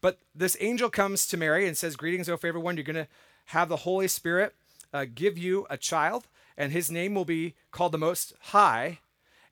But 0.00 0.18
this 0.34 0.56
angel 0.58 0.90
comes 0.90 1.28
to 1.28 1.36
Mary 1.36 1.68
and 1.68 1.76
says, 1.76 1.94
Greetings, 1.94 2.28
O 2.28 2.36
favored 2.36 2.58
one. 2.58 2.76
You're 2.76 2.82
going 2.82 2.96
to 2.96 3.08
have 3.46 3.68
the 3.68 3.76
Holy 3.76 4.08
Spirit 4.08 4.56
uh, 4.92 5.06
give 5.14 5.38
you 5.38 5.68
a 5.70 5.76
child, 5.76 6.26
and 6.58 6.72
his 6.72 6.90
name 6.90 7.14
will 7.14 7.24
be 7.24 7.54
called 7.70 7.92
the 7.92 7.98
Most 7.98 8.34
High. 8.40 8.98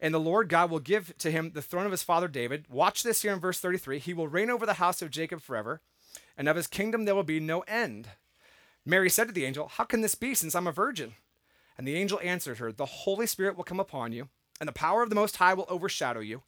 And 0.02 0.12
the 0.12 0.18
Lord 0.18 0.48
God 0.48 0.68
will 0.68 0.80
give 0.80 1.16
to 1.18 1.30
him 1.30 1.52
the 1.54 1.62
throne 1.62 1.86
of 1.86 1.92
his 1.92 2.02
father 2.02 2.26
David. 2.26 2.66
Watch 2.68 3.04
this 3.04 3.22
here 3.22 3.32
in 3.32 3.38
verse 3.38 3.60
33. 3.60 4.00
He 4.00 4.12
will 4.12 4.26
reign 4.26 4.50
over 4.50 4.66
the 4.66 4.74
house 4.74 5.00
of 5.00 5.12
Jacob 5.12 5.40
forever, 5.40 5.80
and 6.36 6.48
of 6.48 6.56
his 6.56 6.66
kingdom 6.66 7.04
there 7.04 7.14
will 7.14 7.22
be 7.22 7.38
no 7.38 7.60
end. 7.60 8.08
Mary 8.84 9.08
said 9.08 9.28
to 9.28 9.32
the 9.32 9.44
angel, 9.44 9.68
How 9.68 9.84
can 9.84 10.00
this 10.00 10.16
be 10.16 10.34
since 10.34 10.56
I'm 10.56 10.66
a 10.66 10.72
virgin? 10.72 11.12
And 11.78 11.86
the 11.86 11.94
angel 11.94 12.18
answered 12.20 12.58
her, 12.58 12.72
The 12.72 12.84
Holy 12.84 13.28
Spirit 13.28 13.56
will 13.56 13.62
come 13.62 13.78
upon 13.78 14.12
you, 14.12 14.28
and 14.58 14.68
the 14.68 14.72
power 14.72 15.04
of 15.04 15.08
the 15.08 15.14
Most 15.14 15.36
High 15.36 15.54
will 15.54 15.66
overshadow 15.68 16.20
you. 16.20 16.42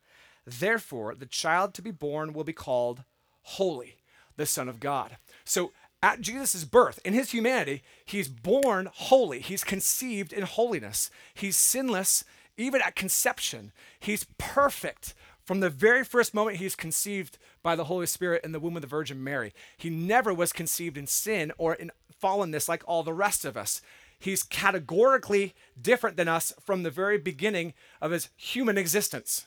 Therefore, 0.45 1.15
the 1.15 1.25
child 1.25 1.75
to 1.75 1.83
be 1.83 1.93
born 1.93 2.33
will 2.33 2.45
be 2.45 2.53
called 2.53 3.05
Holy, 3.43 3.99
the 4.37 4.47
Son 4.47 4.69
of 4.69 4.81
God. 4.81 5.17
So, 5.45 5.71
at 6.03 6.21
Jesus' 6.21 6.65
birth, 6.65 6.99
in 7.03 7.15
his 7.15 7.31
humanity, 7.31 7.83
he's 8.05 8.29
born 8.29 8.91
holy. 8.93 9.39
He's 9.41 9.65
conceived 9.65 10.35
in 10.35 10.43
holiness. 10.43 11.09
He's 11.33 11.57
sinless 11.57 12.25
even 12.57 12.81
at 12.81 12.95
conception. 12.95 13.73
He's 13.99 14.27
perfect 14.39 15.15
from 15.45 15.61
the 15.61 15.71
very 15.71 16.05
first 16.05 16.35
moment 16.35 16.57
he's 16.57 16.75
conceived 16.75 17.39
by 17.63 17.77
the 17.77 17.85
Holy 17.85 18.07
Spirit 18.07 18.45
in 18.45 18.53
the 18.53 18.61
womb 18.61 18.77
of 18.77 18.83
the 18.83 18.89
Virgin 18.89 19.23
Mary. 19.23 19.53
He 19.77 19.91
never 19.91 20.33
was 20.33 20.53
conceived 20.53 20.97
in 20.97 21.07
sin 21.07 21.53
or 21.59 21.75
in 21.75 21.91
fallenness 22.23 22.69
like 22.69 22.83
all 22.87 23.03
the 23.03 23.13
rest 23.13 23.45
of 23.45 23.57
us. 23.57 23.83
He's 24.19 24.43
categorically 24.43 25.55
different 25.81 26.17
than 26.17 26.29
us 26.29 26.53
from 26.61 26.83
the 26.83 26.91
very 26.91 27.19
beginning 27.19 27.75
of 28.01 28.11
his 28.11 28.31
human 28.37 28.79
existence. 28.79 29.47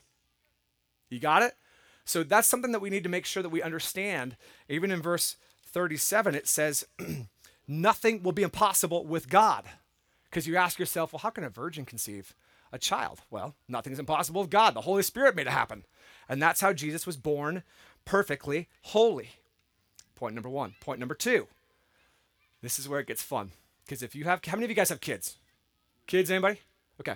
You 1.09 1.19
got 1.19 1.41
it? 1.41 1.53
So 2.05 2.23
that's 2.23 2.47
something 2.47 2.71
that 2.71 2.81
we 2.81 2.89
need 2.89 3.03
to 3.03 3.09
make 3.09 3.25
sure 3.25 3.41
that 3.41 3.49
we 3.49 3.61
understand. 3.61 4.37
Even 4.69 4.91
in 4.91 5.01
verse 5.01 5.35
37, 5.65 6.35
it 6.35 6.47
says, 6.47 6.85
Nothing 7.67 8.23
will 8.23 8.31
be 8.31 8.43
impossible 8.43 9.05
with 9.05 9.29
God. 9.29 9.65
Because 10.29 10.47
you 10.47 10.55
ask 10.55 10.79
yourself, 10.79 11.11
well, 11.11 11.19
how 11.19 11.29
can 11.29 11.43
a 11.43 11.49
virgin 11.49 11.85
conceive 11.85 12.35
a 12.71 12.79
child? 12.79 13.21
Well, 13.29 13.55
nothing's 13.67 13.99
impossible 13.99 14.41
with 14.41 14.49
God. 14.49 14.73
The 14.73 14.81
Holy 14.81 15.03
Spirit 15.03 15.35
made 15.35 15.47
it 15.47 15.51
happen. 15.51 15.85
And 16.29 16.41
that's 16.41 16.61
how 16.61 16.73
Jesus 16.73 17.05
was 17.05 17.17
born 17.17 17.63
perfectly 18.05 18.67
holy. 18.83 19.29
Point 20.15 20.35
number 20.35 20.49
one. 20.49 20.75
Point 20.79 20.99
number 20.99 21.15
two. 21.15 21.47
This 22.61 22.79
is 22.79 22.89
where 22.89 22.99
it 22.99 23.07
gets 23.07 23.21
fun. 23.21 23.51
Because 23.85 24.01
if 24.01 24.15
you 24.15 24.25
have, 24.25 24.43
how 24.45 24.53
many 24.53 24.65
of 24.65 24.69
you 24.69 24.75
guys 24.75 24.89
have 24.89 25.01
kids? 25.01 25.37
Kids, 26.07 26.31
anybody? 26.31 26.59
Okay. 26.99 27.15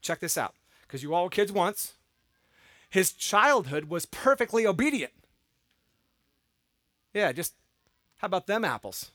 Check 0.00 0.20
this 0.20 0.38
out. 0.38 0.54
Because 0.82 1.02
you 1.02 1.14
all 1.14 1.24
were 1.24 1.30
kids 1.30 1.52
once. 1.52 1.94
His 2.90 3.12
childhood 3.12 3.84
was 3.84 4.06
perfectly 4.06 4.66
obedient. 4.66 5.12
Yeah, 7.12 7.32
just 7.32 7.54
how 8.18 8.26
about 8.26 8.46
them 8.46 8.64
apples? 8.64 9.10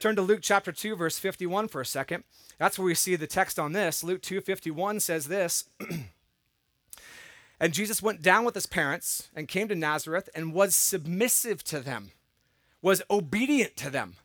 Turn 0.00 0.16
to 0.16 0.22
Luke 0.22 0.40
chapter 0.42 0.72
2 0.72 0.96
verse 0.96 1.18
51 1.18 1.68
for 1.68 1.82
a 1.82 1.86
second. 1.86 2.24
That's 2.58 2.78
where 2.78 2.86
we 2.86 2.94
see 2.94 3.16
the 3.16 3.26
text 3.26 3.58
on 3.58 3.72
this. 3.72 4.02
Luke 4.02 4.22
2:51 4.22 5.02
says 5.02 5.28
this. 5.28 5.64
and 7.60 7.74
Jesus 7.74 8.02
went 8.02 8.22
down 8.22 8.46
with 8.46 8.54
his 8.54 8.66
parents 8.66 9.28
and 9.36 9.46
came 9.46 9.68
to 9.68 9.74
Nazareth 9.74 10.30
and 10.34 10.54
was 10.54 10.74
submissive 10.74 11.62
to 11.64 11.80
them. 11.80 12.12
Was 12.80 13.02
obedient 13.10 13.76
to 13.76 13.90
them 13.90 14.16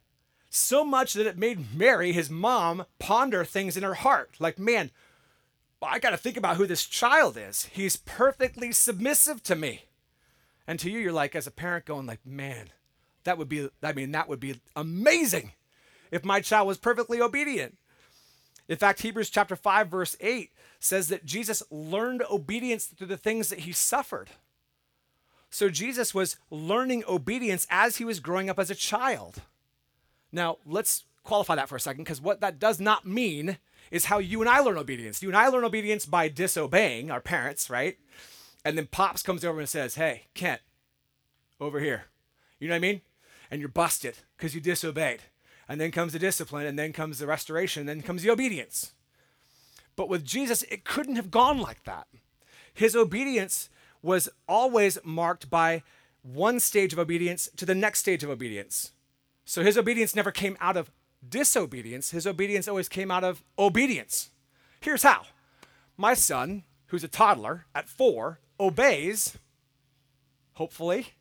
so 0.49 0.85
much 0.85 1.13
that 1.13 1.27
it 1.27 1.37
made 1.37 1.75
Mary, 1.75 2.13
his 2.13 2.29
mom, 2.29 2.85
ponder 2.97 3.43
things 3.43 3.75
in 3.75 3.83
her 3.83 3.95
heart. 3.95 4.35
Like, 4.39 4.57
man, 4.57 4.91
I 5.81 5.99
got 5.99 6.11
to 6.11 6.17
think 6.17 6.37
about 6.37 6.55
who 6.55 6.65
this 6.65 6.85
child 6.85 7.37
is. 7.37 7.65
He's 7.65 7.97
perfectly 7.97 8.71
submissive 8.71 9.43
to 9.43 9.55
me. 9.55 9.83
And 10.65 10.79
to 10.79 10.89
you, 10.89 10.99
you're 10.99 11.11
like, 11.11 11.35
as 11.35 11.47
a 11.47 11.51
parent, 11.51 11.85
going 11.85 12.05
like, 12.05 12.25
man, 12.25 12.69
that 13.25 13.37
would 13.37 13.49
be, 13.49 13.69
I 13.83 13.91
mean, 13.91 14.13
that 14.13 14.29
would 14.29 14.39
be 14.39 14.61
amazing 14.77 15.51
if 16.11 16.25
my 16.25 16.41
child 16.41 16.67
was 16.67 16.77
perfectly 16.77 17.21
obedient. 17.21 17.77
In 18.67 18.77
fact, 18.77 19.01
Hebrews 19.01 19.29
chapter 19.29 19.55
5, 19.55 19.87
verse 19.89 20.15
8 20.19 20.51
says 20.79 21.07
that 21.09 21.25
Jesus 21.25 21.63
learned 21.69 22.23
obedience 22.29 22.85
through 22.85 23.07
the 23.07 23.17
things 23.17 23.49
that 23.49 23.59
he 23.59 23.71
suffered. 23.71 24.31
So 25.49 25.69
Jesus 25.69 26.13
was 26.13 26.37
learning 26.49 27.03
obedience 27.07 27.67
as 27.69 27.97
he 27.97 28.05
was 28.05 28.19
growing 28.19 28.49
up 28.49 28.59
as 28.59 28.69
a 28.69 28.75
child. 28.75 29.41
Now, 30.31 30.57
let's 30.65 31.05
qualify 31.23 31.55
that 31.55 31.69
for 31.69 31.75
a 31.75 31.79
second 31.79 32.03
because 32.03 32.21
what 32.21 32.41
that 32.41 32.59
does 32.59 32.79
not 32.79 33.05
mean 33.05 33.57
is 33.91 34.05
how 34.05 34.19
you 34.19 34.41
and 34.41 34.49
I 34.49 34.59
learn 34.59 34.77
obedience. 34.77 35.21
You 35.21 35.29
and 35.29 35.37
I 35.37 35.47
learn 35.47 35.63
obedience 35.63 36.05
by 36.05 36.27
disobeying 36.27 37.11
our 37.11 37.21
parents, 37.21 37.69
right? 37.69 37.97
And 38.63 38.77
then 38.77 38.87
Pops 38.87 39.21
comes 39.21 39.45
over 39.45 39.59
and 39.59 39.69
says, 39.69 39.95
Hey, 39.95 40.23
Kent, 40.33 40.61
over 41.59 41.79
here. 41.79 42.05
You 42.59 42.67
know 42.67 42.73
what 42.73 42.77
I 42.77 42.79
mean? 42.79 43.01
And 43.51 43.61
you're 43.61 43.69
busted 43.69 44.17
because 44.37 44.55
you 44.55 44.61
disobeyed. 44.61 45.21
And 45.67 45.81
then 45.81 45.91
comes 45.91 46.13
the 46.13 46.19
discipline, 46.19 46.67
and 46.67 46.77
then 46.77 46.93
comes 46.93 47.19
the 47.19 47.27
restoration, 47.27 47.81
and 47.81 47.89
then 47.89 48.01
comes 48.01 48.21
the 48.21 48.29
obedience. 48.29 48.93
But 49.95 50.09
with 50.09 50.25
Jesus, 50.25 50.63
it 50.63 50.83
couldn't 50.83 51.15
have 51.15 51.31
gone 51.31 51.59
like 51.59 51.83
that. 51.85 52.07
His 52.73 52.95
obedience 52.95 53.69
was 54.01 54.29
always 54.47 54.99
marked 55.03 55.49
by 55.49 55.81
one 56.21 56.59
stage 56.59 56.93
of 56.93 56.99
obedience 56.99 57.49
to 57.55 57.65
the 57.65 57.75
next 57.75 57.99
stage 57.99 58.23
of 58.23 58.29
obedience. 58.29 58.91
So 59.45 59.63
his 59.63 59.77
obedience 59.77 60.15
never 60.15 60.31
came 60.31 60.57
out 60.59 60.77
of 60.77 60.91
disobedience, 61.27 62.11
his 62.11 62.27
obedience 62.27 62.67
always 62.67 62.89
came 62.89 63.09
out 63.09 63.23
of 63.23 63.43
obedience. 63.57 64.29
Here's 64.79 65.03
how 65.03 65.23
my 65.97 66.13
son, 66.13 66.63
who's 66.87 67.03
a 67.03 67.07
toddler 67.07 67.65
at 67.73 67.89
four, 67.89 68.39
obeys, 68.59 69.37
hopefully. 70.53 71.13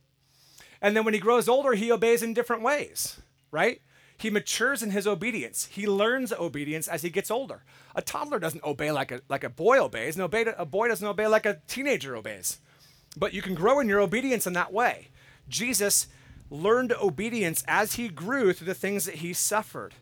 And 0.83 0.97
then 0.97 1.05
when 1.05 1.15
he 1.15 1.21
grows 1.21 1.49
older, 1.49 1.73
he 1.73 1.91
obeys 1.91 2.23
in 2.23 2.35
different 2.35 2.63
ways, 2.63 3.21
right? 3.51 3.81
He 4.17 4.31
matures 4.31 4.83
in 4.83 4.91
his 4.91 5.07
obedience. 5.07 5.69
He 5.71 5.87
learns 5.87 6.33
obedience 6.33 6.89
as 6.89 7.03
he 7.03 7.11
gets 7.11 7.31
older. 7.31 7.63
A 7.95 8.03
toddler 8.03 8.39
doesn't 8.39 8.65
obey 8.65 8.91
like 8.91 9.11
a, 9.11 9.21
like 9.29 9.45
a 9.45 9.49
boy 9.49 9.79
obeys, 9.79 10.17
and 10.17 10.23
obey, 10.23 10.47
a 10.57 10.65
boy 10.65 10.89
doesn't 10.89 11.07
obey 11.07 11.27
like 11.27 11.47
a 11.47 11.61
teenager 11.67 12.17
obeys. 12.17 12.61
But 13.17 13.35
you 13.35 13.43
can 13.43 13.55
grow 13.55 13.81
in 13.81 13.89
your 13.89 14.01
obedience 14.01 14.47
in 14.47 14.53
that 14.55 14.73
way. 14.73 15.09
Jesus 15.49 16.07
learned 16.51 16.93
obedience 16.93 17.65
as 17.67 17.95
he 17.95 18.09
grew 18.09 18.53
through 18.53 18.67
the 18.67 18.75
things 18.75 19.05
that 19.07 19.17
he 19.17 19.33
suffered. 19.33 19.95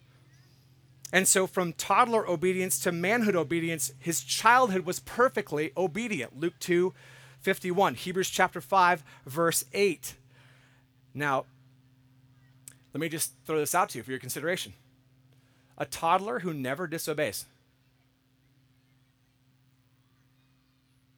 And 1.13 1.29
so, 1.29 1.47
from 1.47 1.75
toddler 1.75 2.27
obedience 2.27 2.79
to 2.81 2.93
manhood 2.93 3.37
obedience, 3.37 3.93
his 3.99 4.23
childhood 4.23 4.87
was 4.87 5.01
perfectly 5.01 5.73
obedient. 5.77 6.39
Luke 6.39 6.59
2 6.59 6.95
51, 7.41 7.97
Hebrews 7.97 8.31
chapter 8.31 8.61
5, 8.61 9.03
verse 9.27 9.65
8. 9.73 10.15
Now, 11.13 11.45
let 12.93 13.01
me 13.01 13.09
just 13.09 13.33
throw 13.47 13.59
this 13.59 13.75
out 13.75 13.91
to 13.91 13.99
you 13.99 14.05
for 14.05 14.11
your 14.11 14.21
consideration. 14.21 14.75
A 15.79 15.87
toddler 15.87 16.41
who 16.41 16.53
never 16.53 16.87
disobeys. 16.87 17.47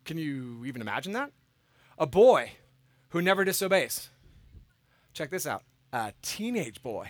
Can 0.04 0.18
you 0.18 0.64
even 0.66 0.80
imagine 0.80 1.12
that? 1.12 1.32
A 1.98 2.06
boy 2.06 2.52
who 3.10 3.22
never 3.22 3.44
disobeys. 3.44 4.08
Check 5.12 5.30
this 5.30 5.46
out 5.46 5.62
a 5.94 6.12
teenage 6.22 6.82
boy 6.82 7.08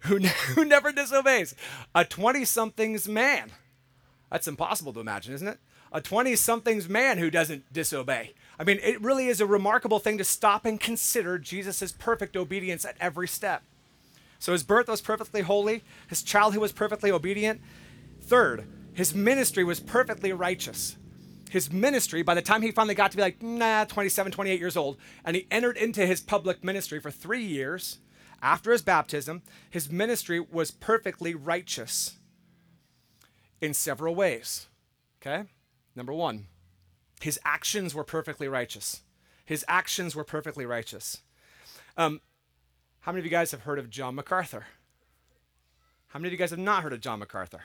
who, 0.00 0.18
who 0.54 0.64
never 0.64 0.92
disobeys, 0.92 1.54
a 1.94 2.04
20 2.04 2.44
somethings 2.44 3.08
man. 3.08 3.52
That's 4.30 4.48
impossible 4.48 4.92
to 4.94 5.00
imagine, 5.00 5.34
isn't 5.34 5.48
it? 5.48 5.58
A 5.92 6.00
20 6.00 6.36
somethings 6.36 6.88
man 6.88 7.18
who 7.18 7.30
doesn't 7.30 7.72
disobey. 7.72 8.34
I 8.58 8.64
mean, 8.64 8.78
it 8.82 9.00
really 9.00 9.26
is 9.28 9.40
a 9.40 9.46
remarkable 9.46 9.98
thing 9.98 10.18
to 10.18 10.24
stop 10.24 10.64
and 10.64 10.78
consider 10.78 11.38
Jesus' 11.38 11.92
perfect 11.92 12.36
obedience 12.36 12.84
at 12.84 12.96
every 13.00 13.26
step. 13.26 13.62
So 14.40 14.50
his 14.50 14.64
birth 14.64 14.88
was 14.88 15.00
perfectly 15.00 15.42
holy, 15.42 15.84
his 16.08 16.24
childhood 16.24 16.60
was 16.60 16.72
perfectly 16.72 17.12
obedient. 17.12 17.60
Third, 18.20 18.66
his 18.92 19.14
ministry 19.14 19.62
was 19.62 19.78
perfectly 19.78 20.32
righteous 20.32 20.96
his 21.50 21.72
ministry, 21.72 22.22
by 22.22 22.34
the 22.34 22.42
time 22.42 22.62
he 22.62 22.70
finally 22.70 22.94
got 22.94 23.10
to 23.10 23.16
be 23.16 23.22
like, 23.22 23.42
nah, 23.42 23.84
27, 23.84 24.32
28 24.32 24.58
years 24.60 24.76
old, 24.76 24.96
and 25.24 25.36
he 25.36 25.46
entered 25.50 25.76
into 25.76 26.06
his 26.06 26.20
public 26.20 26.64
ministry 26.64 27.00
for 27.00 27.10
three 27.10 27.42
years 27.42 27.98
after 28.40 28.72
his 28.72 28.82
baptism, 28.82 29.42
his 29.68 29.90
ministry 29.90 30.40
was 30.40 30.70
perfectly 30.70 31.34
righteous 31.34 32.16
in 33.60 33.74
several 33.74 34.14
ways. 34.14 34.68
Okay? 35.20 35.48
Number 35.94 36.12
one, 36.14 36.46
his 37.20 37.38
actions 37.44 37.94
were 37.94 38.04
perfectly 38.04 38.48
righteous. 38.48 39.02
His 39.44 39.64
actions 39.68 40.14
were 40.14 40.24
perfectly 40.24 40.64
righteous. 40.64 41.20
Um, 41.96 42.20
how 43.00 43.12
many 43.12 43.20
of 43.20 43.24
you 43.24 43.30
guys 43.30 43.50
have 43.50 43.62
heard 43.62 43.78
of 43.78 43.90
John 43.90 44.14
MacArthur? 44.14 44.66
How 46.08 46.18
many 46.18 46.28
of 46.28 46.32
you 46.32 46.38
guys 46.38 46.50
have 46.50 46.58
not 46.58 46.82
heard 46.82 46.92
of 46.92 47.00
John 47.00 47.20
MacArthur? 47.20 47.60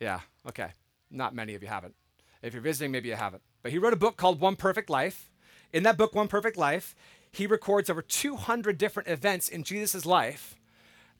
Yeah, 0.00 0.20
okay. 0.46 0.68
Not 1.10 1.34
many 1.34 1.54
of 1.54 1.62
you 1.62 1.68
haven't. 1.68 1.94
If 2.42 2.54
you're 2.54 2.62
visiting, 2.62 2.92
maybe 2.92 3.08
you 3.08 3.16
haven't. 3.16 3.42
But 3.62 3.72
he 3.72 3.78
wrote 3.78 3.92
a 3.92 3.96
book 3.96 4.16
called 4.16 4.40
One 4.40 4.56
Perfect 4.56 4.88
Life. 4.88 5.30
In 5.72 5.82
that 5.82 5.98
book, 5.98 6.14
One 6.14 6.28
Perfect 6.28 6.56
Life, 6.56 6.94
he 7.30 7.46
records 7.46 7.90
over 7.90 8.00
200 8.00 8.78
different 8.78 9.08
events 9.08 9.48
in 9.48 9.64
Jesus' 9.64 10.06
life 10.06 10.56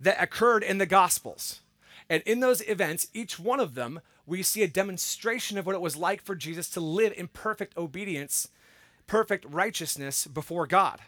that 0.01 0.23
occurred 0.23 0.63
in 0.63 0.79
the 0.79 0.87
Gospels. 0.87 1.61
And 2.09 2.23
in 2.25 2.41
those 2.41 2.67
events, 2.69 3.09
each 3.13 3.39
one 3.39 3.61
of 3.61 3.75
them, 3.75 4.01
we 4.27 4.43
see 4.43 4.63
a 4.63 4.69
demonstration 4.69 5.59
of 5.59 5.67
what 5.67 5.75
it 5.75 5.81
was 5.81 5.97
like 5.97 6.23
for 6.23 6.35
Jesus 6.35 6.71
to 6.71 6.81
live 6.81 7.13
in 7.17 7.29
perfect 7.29 7.77
obedience, 7.77 8.49
perfect 9.07 9.45
righteousness 9.49 10.27
before 10.27 10.67
God. 10.67 11.01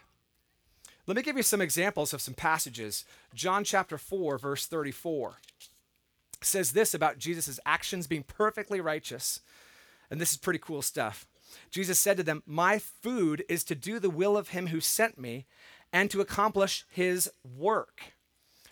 Let 1.07 1.17
me 1.17 1.23
give 1.23 1.37
you 1.37 1.43
some 1.43 1.61
examples 1.61 2.13
of 2.13 2.21
some 2.21 2.33
passages. 2.33 3.05
John 3.33 3.63
chapter 3.63 3.97
4, 3.97 4.37
verse 4.37 4.65
34 4.67 5.37
says 6.41 6.71
this 6.71 6.93
about 6.93 7.19
Jesus' 7.19 7.59
actions 7.65 8.07
being 8.07 8.23
perfectly 8.23 8.81
righteous. 8.81 9.41
And 10.09 10.19
this 10.19 10.31
is 10.31 10.37
pretty 10.37 10.59
cool 10.59 10.81
stuff. 10.81 11.25
Jesus 11.69 11.99
said 11.99 12.17
to 12.17 12.23
them, 12.23 12.43
My 12.45 12.79
food 12.79 13.43
is 13.49 13.63
to 13.65 13.75
do 13.75 13.99
the 13.99 14.09
will 14.09 14.37
of 14.37 14.49
him 14.49 14.67
who 14.67 14.79
sent 14.79 15.17
me 15.17 15.45
and 15.91 16.09
to 16.11 16.21
accomplish 16.21 16.85
his 16.89 17.31
work. 17.43 18.13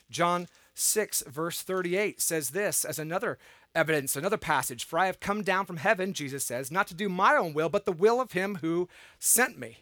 John 0.10 0.48
6, 0.74 1.24
verse 1.28 1.62
38 1.62 2.22
says 2.22 2.52
this 2.52 2.86
as 2.86 3.00
another 3.00 3.38
evidence, 3.76 4.16
another 4.16 4.38
passage. 4.38 4.84
For 4.84 4.98
I 4.98 5.06
have 5.08 5.20
come 5.20 5.44
down 5.44 5.66
from 5.66 5.78
heaven, 5.78 6.14
Jesus 6.14 6.44
says, 6.44 6.72
not 6.72 6.88
to 6.88 6.94
do 6.94 7.10
my 7.10 7.36
own 7.36 7.54
will, 7.54 7.70
but 7.70 7.86
the 7.86 7.92
will 7.92 8.22
of 8.22 8.32
him 8.32 8.60
who 8.62 8.88
sent 9.20 9.60
me. 9.60 9.80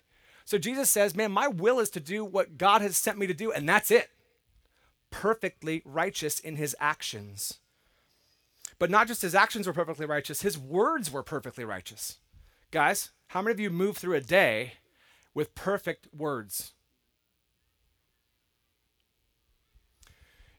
So 0.48 0.58
Jesus 0.58 0.90
says, 0.90 1.14
Man, 1.14 1.34
my 1.34 1.50
will 1.50 1.78
is 1.78 1.90
to 1.90 2.00
do 2.00 2.24
what 2.24 2.58
God 2.58 2.82
has 2.82 2.96
sent 2.96 3.18
me 3.18 3.28
to 3.28 3.34
do, 3.34 3.52
and 3.52 3.68
that's 3.68 3.92
it. 3.92 4.12
Perfectly 5.12 5.82
righteous 5.84 6.40
in 6.40 6.56
his 6.56 6.74
actions. 6.80 7.56
But 8.80 8.90
not 8.90 9.10
just 9.10 9.24
his 9.24 9.36
actions 9.36 9.68
were 9.68 9.74
perfectly 9.74 10.06
righteous, 10.06 10.44
his 10.44 10.58
words 10.58 11.12
were 11.12 11.22
perfectly 11.22 11.66
righteous. 11.66 12.20
Guys, 12.72 13.10
how 13.28 13.42
many 13.42 13.52
of 13.52 13.60
you 13.60 13.70
move 13.70 13.98
through 13.98 14.16
a 14.16 14.22
day 14.22 14.76
with 15.34 15.54
perfect 15.54 16.08
words? 16.16 16.72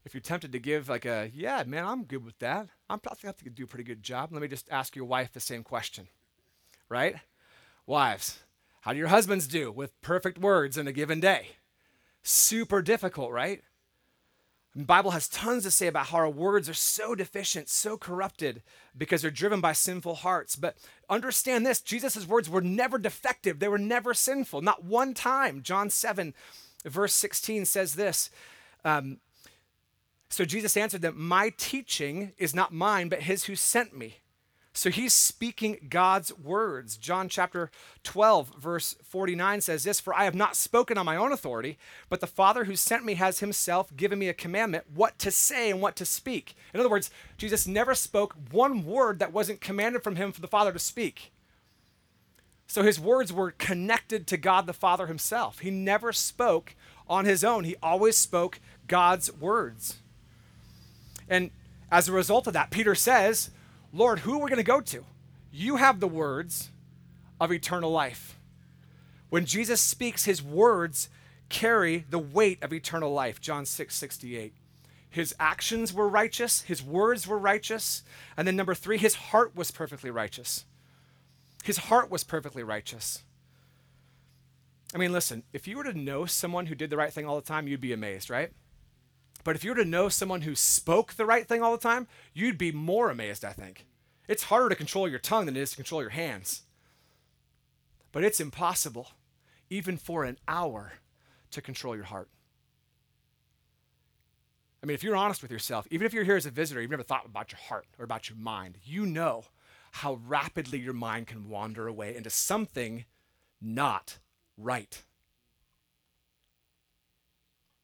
If 0.05 0.13
you're 0.13 0.21
tempted 0.21 0.53
to 0.53 0.59
give 0.59 0.91
like 0.91 1.07
a, 1.07 1.31
yeah, 1.33 1.65
man, 1.67 1.87
I'm 1.87 2.05
good 2.05 2.27
with 2.27 2.39
that. 2.41 2.69
I'm 2.91 2.99
probably 2.99 3.27
have 3.27 3.39
to 3.39 3.49
do 3.49 3.65
a 3.65 3.67
pretty 3.67 3.85
good 3.85 4.03
job. 4.03 4.33
Let 4.33 4.43
me 4.43 4.49
just 4.49 4.69
ask 4.71 4.95
your 4.95 5.07
wife 5.07 5.33
the 5.33 5.41
same 5.41 5.63
question, 5.63 6.09
right? 6.91 7.17
Wives, 7.87 8.41
how 8.83 8.93
do 8.93 8.99
your 8.99 9.09
husbands 9.09 9.47
do 9.47 9.71
with 9.71 10.01
perfect 10.01 10.39
words 10.39 10.79
in 10.79 10.87
a 10.87 10.93
given 10.93 11.21
day? 11.21 11.49
Super 12.23 12.83
difficult, 12.83 13.33
right? 13.33 13.63
The 14.75 14.85
Bible 14.85 15.11
has 15.11 15.29
tons 15.29 15.65
to 15.65 15.71
say 15.71 15.89
about 15.89 16.07
how 16.07 16.19
our 16.19 16.31
words 16.31 16.69
are 16.69 16.75
so 16.75 17.15
deficient, 17.15 17.69
so 17.69 17.97
corrupted, 17.97 18.63
because 18.97 19.23
they're 19.23 19.31
driven 19.31 19.61
by 19.61 19.73
sinful 19.73 20.17
hearts. 20.17 20.55
But 20.55 20.77
understand 21.11 21.67
this 21.67 21.81
Jesus' 21.81 22.29
words 22.29 22.49
were 22.49 22.61
never 22.61 22.99
defective, 22.99 23.59
they 23.59 23.69
were 23.69 23.79
never 23.79 24.15
sinful, 24.15 24.61
not 24.61 24.85
one 24.85 25.15
time. 25.15 25.63
John 25.63 25.91
7, 25.91 26.33
verse 26.85 27.15
16 27.15 27.65
says 27.65 27.95
this. 27.95 28.31
Um, 28.85 29.19
so 30.31 30.45
Jesus 30.45 30.77
answered 30.77 31.03
them, 31.03 31.15
My 31.17 31.53
teaching 31.57 32.33
is 32.39 32.55
not 32.55 32.73
mine, 32.73 33.09
but 33.09 33.23
his 33.23 33.47
who 33.47 33.57
sent 33.57 33.97
me. 33.97 34.19
So 34.79 34.91
he's 34.91 35.13
speaking 35.13 35.89
God's 35.91 36.33
words. 36.39 36.97
John 36.97 37.29
chapter 37.29 37.69
12, 38.05 38.55
verse 38.61 38.95
49 39.03 39.61
says 39.61 39.83
this 39.83 39.99
For 39.99 40.15
I 40.15 40.23
have 40.23 40.37
not 40.37 40.55
spoken 40.55 40.97
on 40.97 41.05
my 41.05 41.17
own 41.17 41.33
authority, 41.33 41.79
but 42.09 42.21
the 42.21 42.29
Father 42.29 42.63
who 42.63 42.77
sent 42.77 43.05
me 43.05 43.15
has 43.15 43.41
himself 43.41 43.97
given 43.97 44.21
me 44.21 44.29
a 44.29 44.35
commandment 44.35 44.85
what 44.95 45.19
to 45.19 45.33
say 45.33 45.69
and 45.69 45.83
what 45.83 45.97
to 45.97 46.05
speak. 46.05 46.55
In 46.73 46.79
other 46.79 46.89
words, 46.89 47.11
Jesus 47.37 47.67
never 47.67 47.93
spoke 47.93 48.37
one 48.53 48.87
word 48.87 49.19
that 49.19 49.33
wasn't 49.33 49.61
commanded 49.61 50.05
from 50.05 50.15
him 50.15 50.31
for 50.31 50.41
the 50.41 50.47
Father 50.47 50.73
to 50.73 50.79
speak. 50.79 51.33
So 52.69 52.85
his 52.85 53.01
words 53.01 53.33
were 53.33 53.51
connected 53.51 54.29
to 54.29 54.37
God 54.37 54.69
the 54.69 54.73
Father 54.73 55.09
himself. 55.09 55.59
He 55.59 55.73
never 55.73 56.13
spoke 56.13 56.77
on 57.09 57.25
his 57.25 57.43
own, 57.43 57.65
he 57.65 57.75
always 57.83 58.17
spoke 58.17 58.61
God's 58.87 59.33
words. 59.33 59.97
And 61.29 61.51
as 61.91 62.09
a 62.09 62.13
result 62.13 62.47
of 62.47 62.53
that, 62.53 62.71
Peter 62.71 62.95
says, 62.95 63.51
Lord, 63.93 64.21
who 64.21 64.35
are 64.35 64.45
we 64.45 64.51
going 64.51 64.59
to 64.59 64.63
go 64.63 64.81
to? 64.81 65.05
You 65.51 65.77
have 65.77 66.01
the 66.01 66.09
words 66.09 66.71
of 67.41 67.53
eternal 67.53 67.91
life. 67.91 68.39
When 69.31 69.47
Jesus 69.47 69.81
speaks, 69.81 70.25
his 70.25 70.43
words 70.43 71.09
carry 71.49 72.05
the 72.11 72.19
weight 72.19 72.63
of 72.63 72.73
eternal 72.73 73.13
life. 73.13 73.41
John 73.41 73.65
6 73.65 73.95
68. 73.95 74.53
His 75.11 75.35
actions 75.41 75.93
were 75.93 76.09
righteous, 76.09 76.63
his 76.63 76.83
words 76.83 77.27
were 77.27 77.39
righteous. 77.39 78.03
And 78.37 78.47
then 78.47 78.57
number 78.57 78.75
three, 78.75 78.99
his 78.99 79.15
heart 79.15 79.57
was 79.57 79.71
perfectly 79.71 80.11
righteous. 80.11 80.67
His 81.65 81.79
heart 81.79 82.11
was 82.11 82.25
perfectly 82.25 82.63
righteous. 82.63 83.23
I 84.95 84.99
mean, 84.99 85.13
listen, 85.13 85.43
if 85.53 85.67
you 85.67 85.77
were 85.77 85.85
to 85.85 85.99
know 85.99 86.25
someone 86.25 86.67
who 86.67 86.75
did 86.75 86.91
the 86.91 86.97
right 86.97 87.13
thing 87.13 87.27
all 87.27 87.37
the 87.37 87.47
time, 87.47 87.69
you'd 87.69 87.81
be 87.81 87.93
amazed, 87.93 88.31
right? 88.31 88.53
But 89.45 89.57
if 89.57 89.65
you 89.65 89.71
were 89.71 89.77
to 89.77 89.85
know 89.85 90.09
someone 90.09 90.43
who 90.43 90.55
spoke 90.55 91.15
the 91.15 91.27
right 91.27 91.47
thing 91.47 91.63
all 91.63 91.73
the 91.73 91.79
time, 91.79 92.07
you'd 92.35 92.59
be 92.59 92.73
more 92.73 93.11
amazed, 93.11 93.45
I 93.45 93.53
think. 93.53 93.87
It's 94.27 94.45
harder 94.45 94.69
to 94.69 94.77
control 94.77 95.09
your 95.09 95.19
tongue 95.19 95.47
than 95.47 95.57
it 95.57 95.61
is 95.61 95.71
to 95.71 95.77
control 95.77 96.03
your 96.03 96.11
hands. 96.11 96.63
But 98.13 98.25
it's 98.25 98.41
impossible, 98.41 99.13
even 99.71 99.97
for 99.97 100.25
an 100.25 100.39
hour, 100.47 100.95
to 101.51 101.63
control 101.63 101.95
your 101.95 102.05
heart. 102.05 102.29
I 104.83 104.87
mean, 104.87 104.95
if 104.95 105.03
you're 105.03 105.17
honest 105.17 105.43
with 105.43 105.51
yourself, 105.51 105.87
even 105.91 106.07
if 106.07 106.13
you're 106.13 106.25
here 106.25 106.37
as 106.37 106.47
a 106.47 106.51
visitor, 106.51 106.81
you've 106.81 106.91
never 106.91 107.03
thought 107.03 107.27
about 107.27 107.53
your 107.53 107.59
heart 107.59 107.87
or 107.99 108.05
about 108.05 108.29
your 108.29 108.39
mind, 108.39 108.79
you 108.85 109.07
know 109.07 109.45
how 109.91 110.21
rapidly 110.27 110.79
your 110.79 110.93
mind 110.93 111.27
can 111.27 111.49
wander 111.49 111.89
away 111.89 112.15
into 112.15 112.31
something 112.31 113.05
not 113.61 114.19
right. 114.57 115.03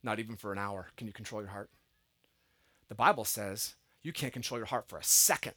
Not 0.05 0.21
even 0.21 0.37
for 0.37 0.53
an 0.53 0.59
hour 0.59 0.89
can 0.97 1.07
you 1.07 1.13
control 1.13 1.41
your 1.41 1.51
heart. 1.51 1.71
The 2.89 2.95
Bible 2.95 3.25
says 3.25 3.75
you 4.03 4.13
can't 4.13 4.33
control 4.33 4.61
your 4.61 4.67
heart 4.67 4.87
for 4.87 4.99
a 4.99 5.03
second. 5.03 5.55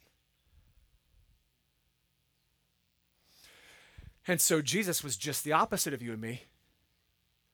And 4.26 4.40
so 4.40 4.60
Jesus 4.62 5.04
was 5.04 5.16
just 5.16 5.44
the 5.44 5.52
opposite 5.52 5.92
of 5.94 6.02
you 6.02 6.12
and 6.12 6.20
me. 6.20 6.44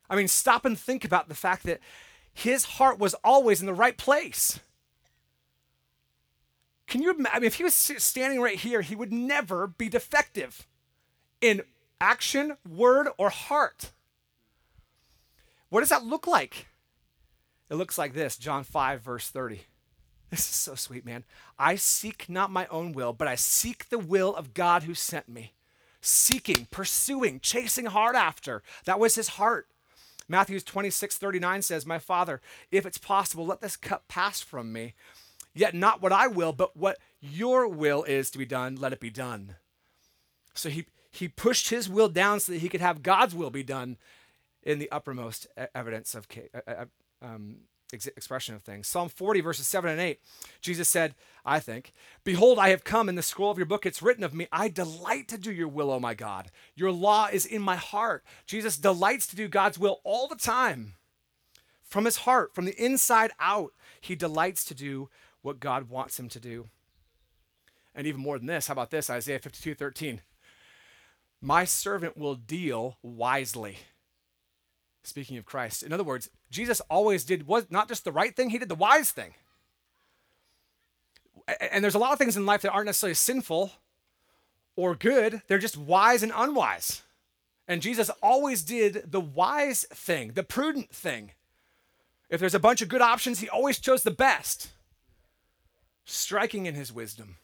I 0.08 0.16
mean, 0.16 0.28
stop 0.28 0.64
and 0.64 0.78
think 0.78 1.04
about 1.04 1.28
the 1.28 1.34
fact 1.34 1.64
that 1.64 1.80
his 2.32 2.64
heart 2.64 2.98
was 2.98 3.14
always 3.24 3.60
in 3.60 3.66
the 3.66 3.74
right 3.74 3.98
place. 3.98 4.60
Can 6.86 7.02
you 7.02 7.10
imagine? 7.10 7.30
I 7.32 7.40
mean, 7.40 7.46
if 7.46 7.54
he 7.54 7.64
was 7.64 7.74
standing 7.74 8.40
right 8.40 8.58
here, 8.58 8.82
he 8.82 8.94
would 8.94 9.12
never 9.12 9.66
be 9.66 9.88
defective 9.88 10.66
in 11.40 11.62
action, 12.00 12.56
word, 12.68 13.08
or 13.18 13.30
heart. 13.30 13.90
What 15.70 15.80
does 15.80 15.88
that 15.88 16.04
look 16.04 16.26
like? 16.26 16.66
It 17.70 17.74
looks 17.74 17.98
like 17.98 18.14
this 18.14 18.36
John 18.36 18.64
5, 18.64 19.00
verse 19.00 19.28
30. 19.28 19.62
This 20.30 20.40
is 20.40 20.56
so 20.56 20.74
sweet, 20.74 21.04
man. 21.04 21.22
I 21.58 21.76
seek 21.76 22.28
not 22.28 22.50
my 22.50 22.66
own 22.66 22.92
will, 22.92 23.12
but 23.12 23.28
I 23.28 23.36
seek 23.36 23.88
the 23.88 23.98
will 24.00 24.34
of 24.34 24.52
God 24.52 24.82
who 24.82 24.94
sent 24.94 25.28
me. 25.28 25.52
Seeking, 26.00 26.66
pursuing, 26.72 27.38
chasing 27.38 27.86
hard 27.86 28.16
after. 28.16 28.62
That 28.84 28.98
was 28.98 29.14
his 29.14 29.28
heart. 29.28 29.68
Matthew 30.28 30.58
26, 30.58 31.18
39 31.18 31.62
says, 31.62 31.86
My 31.86 31.98
Father, 31.98 32.40
if 32.70 32.84
it's 32.84 32.98
possible, 32.98 33.46
let 33.46 33.60
this 33.60 33.76
cup 33.76 34.08
pass 34.08 34.40
from 34.40 34.72
me. 34.72 34.94
Yet 35.54 35.74
not 35.74 36.02
what 36.02 36.12
I 36.12 36.26
will, 36.26 36.52
but 36.52 36.76
what 36.76 36.98
your 37.20 37.68
will 37.68 38.02
is 38.02 38.30
to 38.30 38.38
be 38.38 38.46
done, 38.46 38.74
let 38.74 38.92
it 38.92 39.00
be 39.00 39.10
done. 39.10 39.54
So 40.54 40.68
he, 40.68 40.86
he 41.12 41.28
pushed 41.28 41.70
his 41.70 41.88
will 41.88 42.08
down 42.08 42.40
so 42.40 42.52
that 42.52 42.58
he 42.58 42.68
could 42.68 42.80
have 42.80 43.02
God's 43.02 43.34
will 43.34 43.50
be 43.50 43.62
done 43.62 43.98
in 44.62 44.78
the 44.78 44.90
uppermost 44.90 45.46
evidence 45.74 46.14
of 46.14 46.26
um, 47.24 47.56
ex- 47.92 48.06
expression 48.06 48.54
of 48.54 48.62
things. 48.62 48.86
Psalm 48.86 49.08
40, 49.08 49.40
verses 49.40 49.66
7 49.66 49.90
and 49.90 50.00
8, 50.00 50.20
Jesus 50.60 50.88
said, 50.88 51.14
I 51.44 51.60
think, 51.60 51.92
Behold, 52.22 52.58
I 52.58 52.68
have 52.68 52.84
come 52.84 53.08
in 53.08 53.14
the 53.14 53.22
scroll 53.22 53.50
of 53.50 53.58
your 53.58 53.66
book, 53.66 53.86
it's 53.86 54.02
written 54.02 54.24
of 54.24 54.34
me, 54.34 54.46
I 54.52 54.68
delight 54.68 55.28
to 55.28 55.38
do 55.38 55.52
your 55.52 55.68
will, 55.68 55.90
O 55.90 56.00
my 56.00 56.14
God. 56.14 56.50
Your 56.74 56.92
law 56.92 57.28
is 57.32 57.46
in 57.46 57.62
my 57.62 57.76
heart. 57.76 58.24
Jesus 58.46 58.76
delights 58.76 59.26
to 59.28 59.36
do 59.36 59.48
God's 59.48 59.78
will 59.78 60.00
all 60.04 60.28
the 60.28 60.36
time. 60.36 60.94
From 61.82 62.04
his 62.04 62.18
heart, 62.18 62.54
from 62.54 62.64
the 62.64 62.82
inside 62.82 63.30
out, 63.38 63.72
he 64.00 64.14
delights 64.14 64.64
to 64.64 64.74
do 64.74 65.08
what 65.42 65.60
God 65.60 65.88
wants 65.88 66.18
him 66.18 66.28
to 66.30 66.40
do. 66.40 66.68
And 67.94 68.06
even 68.06 68.20
more 68.20 68.38
than 68.38 68.48
this, 68.48 68.66
how 68.66 68.72
about 68.72 68.90
this? 68.90 69.08
Isaiah 69.08 69.38
52, 69.38 69.74
13. 69.74 70.20
My 71.40 71.64
servant 71.64 72.16
will 72.16 72.34
deal 72.34 72.96
wisely. 73.02 73.78
Speaking 75.04 75.36
of 75.36 75.44
Christ. 75.44 75.82
In 75.82 75.92
other 75.92 76.02
words, 76.02 76.30
Jesus 76.50 76.80
always 76.90 77.24
did 77.24 77.46
was 77.46 77.66
not 77.70 77.88
just 77.88 78.04
the 78.04 78.12
right 78.12 78.34
thing, 78.34 78.50
he 78.50 78.58
did 78.58 78.70
the 78.70 78.74
wise 78.74 79.10
thing. 79.10 79.34
And 81.60 81.84
there's 81.84 81.94
a 81.94 81.98
lot 81.98 82.12
of 82.12 82.18
things 82.18 82.38
in 82.38 82.46
life 82.46 82.62
that 82.62 82.72
aren't 82.72 82.86
necessarily 82.86 83.14
sinful 83.14 83.72
or 84.76 84.94
good, 84.94 85.42
they're 85.46 85.58
just 85.58 85.76
wise 85.76 86.22
and 86.22 86.32
unwise. 86.34 87.02
And 87.68 87.82
Jesus 87.82 88.10
always 88.22 88.62
did 88.62 89.12
the 89.12 89.20
wise 89.20 89.84
thing, 89.92 90.32
the 90.32 90.42
prudent 90.42 90.90
thing. 90.90 91.32
If 92.30 92.40
there's 92.40 92.54
a 92.54 92.58
bunch 92.58 92.82
of 92.82 92.88
good 92.88 93.02
options, 93.02 93.38
he 93.38 93.48
always 93.48 93.78
chose 93.78 94.02
the 94.02 94.10
best, 94.10 94.70
striking 96.04 96.66
in 96.66 96.74
his 96.74 96.92
wisdom. 96.92 97.36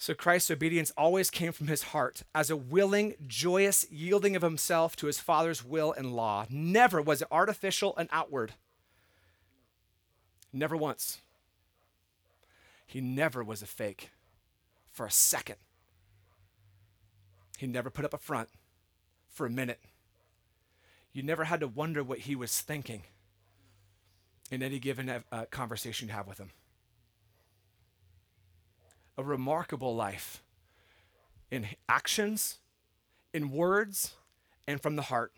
So 0.00 0.14
Christ's 0.14 0.50
obedience 0.50 0.90
always 0.96 1.28
came 1.28 1.52
from 1.52 1.66
his 1.66 1.82
heart 1.82 2.22
as 2.34 2.48
a 2.48 2.56
willing, 2.56 3.16
joyous 3.26 3.84
yielding 3.90 4.34
of 4.34 4.40
himself 4.40 4.96
to 4.96 5.06
his 5.06 5.20
Father's 5.20 5.62
will 5.62 5.92
and 5.92 6.16
law. 6.16 6.46
Never 6.48 7.02
was 7.02 7.20
it 7.20 7.28
artificial 7.30 7.94
and 7.98 8.08
outward. 8.10 8.54
Never 10.54 10.74
once. 10.74 11.20
He 12.86 13.02
never 13.02 13.44
was 13.44 13.60
a 13.60 13.66
fake 13.66 14.08
for 14.90 15.04
a 15.04 15.10
second. 15.10 15.56
He 17.58 17.66
never 17.66 17.90
put 17.90 18.06
up 18.06 18.14
a 18.14 18.18
front 18.18 18.48
for 19.28 19.44
a 19.44 19.50
minute. 19.50 19.80
You 21.12 21.22
never 21.22 21.44
had 21.44 21.60
to 21.60 21.68
wonder 21.68 22.02
what 22.02 22.20
he 22.20 22.34
was 22.34 22.58
thinking 22.58 23.02
in 24.50 24.62
any 24.62 24.78
given 24.78 25.10
uh, 25.10 25.44
conversation 25.50 26.08
you 26.08 26.14
have 26.14 26.26
with 26.26 26.38
him 26.38 26.52
a 29.20 29.24
remarkable 29.24 29.94
life 29.94 30.42
in 31.50 31.66
actions, 31.88 32.58
in 33.34 33.50
words, 33.50 34.14
and 34.66 34.80
from 34.80 34.96
the 34.96 35.02
heart. 35.02 35.32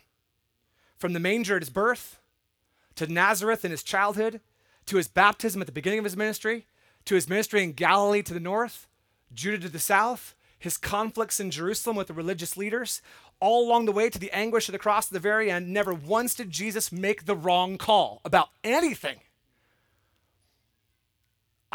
From 0.96 1.12
the 1.12 1.20
manger 1.20 1.56
at 1.56 1.62
his 1.62 1.70
birth, 1.70 2.20
to 2.96 3.06
Nazareth 3.06 3.64
in 3.64 3.70
his 3.70 3.82
childhood, 3.82 4.40
to 4.86 4.96
his 4.96 5.08
baptism 5.08 5.60
at 5.60 5.66
the 5.66 5.72
beginning 5.72 5.98
of 5.98 6.04
his 6.04 6.16
ministry, 6.16 6.66
to 7.06 7.14
his 7.14 7.28
ministry 7.28 7.62
in 7.62 7.72
Galilee 7.72 8.22
to 8.22 8.34
the 8.34 8.40
north, 8.40 8.86
Judah 9.34 9.58
to 9.58 9.68
the 9.68 9.78
south, 9.78 10.34
his 10.58 10.76
conflicts 10.76 11.40
in 11.40 11.50
Jerusalem 11.50 11.96
with 11.96 12.06
the 12.06 12.14
religious 12.14 12.56
leaders, 12.56 13.02
all 13.40 13.66
along 13.66 13.86
the 13.86 13.92
way 13.92 14.08
to 14.08 14.18
the 14.18 14.30
anguish 14.30 14.68
of 14.68 14.72
the 14.72 14.78
cross 14.78 15.08
at 15.08 15.12
the 15.12 15.18
very 15.18 15.50
end, 15.50 15.72
never 15.72 15.92
once 15.92 16.34
did 16.34 16.50
Jesus 16.50 16.92
make 16.92 17.24
the 17.24 17.34
wrong 17.34 17.78
call 17.78 18.20
about 18.24 18.50
anything. 18.62 19.16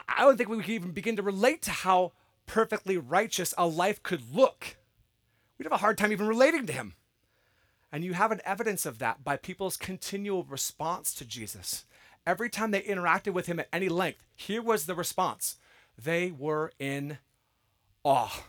I 0.07 0.21
don't 0.21 0.37
think 0.37 0.49
we 0.49 0.57
could 0.57 0.69
even 0.69 0.91
begin 0.91 1.15
to 1.15 1.23
relate 1.23 1.61
to 1.63 1.71
how 1.71 2.13
perfectly 2.45 2.97
righteous 2.97 3.53
a 3.57 3.67
life 3.67 4.01
could 4.03 4.35
look. 4.35 4.77
We'd 5.57 5.65
have 5.65 5.71
a 5.71 5.77
hard 5.77 5.97
time 5.97 6.11
even 6.11 6.27
relating 6.27 6.65
to 6.67 6.73
him. 6.73 6.95
And 7.91 8.03
you 8.03 8.13
have 8.13 8.31
an 8.31 8.41
evidence 8.45 8.85
of 8.85 8.99
that 8.99 9.23
by 9.23 9.37
people's 9.37 9.77
continual 9.77 10.43
response 10.43 11.13
to 11.15 11.25
Jesus. 11.25 11.85
Every 12.25 12.49
time 12.49 12.71
they 12.71 12.81
interacted 12.81 13.33
with 13.33 13.45
him 13.45 13.59
at 13.59 13.69
any 13.71 13.87
length, 13.87 14.23
here 14.35 14.61
was 14.61 14.85
the 14.85 14.95
response 14.95 15.55
they 15.97 16.31
were 16.31 16.71
in 16.77 17.17
awe, 18.03 18.43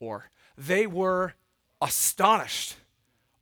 or 0.00 0.30
they 0.56 0.86
were 0.86 1.34
astonished, 1.80 2.76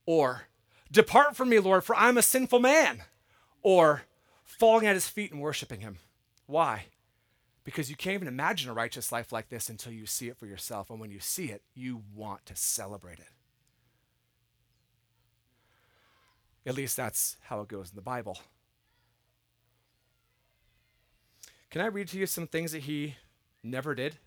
or 0.05 0.43
depart 0.91 1.37
from 1.37 1.49
me, 1.49 1.59
Lord, 1.59 1.85
for 1.85 1.97
I'm 1.97 2.19
a 2.19 2.23
sinful 2.23 2.59
man, 2.59 3.03
or 3.63 4.03
falling 4.45 4.87
at 4.87 4.95
his 4.95 5.09
feet 5.09 5.33
and 5.33 5.41
worshiping 5.41 5.81
him. 5.81 5.99
Why? 6.53 6.85
Because 7.65 7.89
you 7.89 7.97
can't 7.97 8.13
even 8.13 8.29
imagine 8.29 8.69
a 8.69 8.75
righteous 8.75 9.11
life 9.11 9.33
like 9.33 9.49
this 9.49 9.71
until 9.71 9.91
you 9.91 10.05
see 10.05 10.29
it 10.29 10.37
for 10.37 10.45
yourself. 10.45 10.91
And 10.91 11.01
when 11.01 11.11
you 11.11 11.19
see 11.19 11.47
it, 11.47 11.63
you 11.75 12.03
want 12.15 12.45
to 12.45 12.55
celebrate 12.55 13.19
it. 13.19 13.31
At 16.67 16.75
least 16.75 16.95
that's 16.95 17.39
how 17.45 17.63
it 17.63 17.69
goes 17.69 17.89
in 17.89 17.97
the 17.97 18.03
Bible. 18.03 18.39
Can 21.71 21.81
I 21.81 21.87
read 21.87 22.09
to 22.09 22.19
you 22.19 22.27
some 22.27 22.47
things 22.47 22.73
that 22.73 22.83
he 22.83 23.17
never 23.63 23.95
did? 23.95 24.19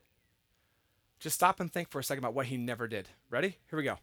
Just 1.20 1.36
stop 1.36 1.60
and 1.60 1.72
think 1.72 1.92
for 1.92 2.00
a 2.00 2.04
second 2.04 2.24
about 2.24 2.34
what 2.34 2.48
he 2.48 2.58
never 2.58 2.88
did. 2.88 3.08
Ready? 3.30 3.60
Here 3.70 3.78
we 3.78 3.84
go. 3.84 4.00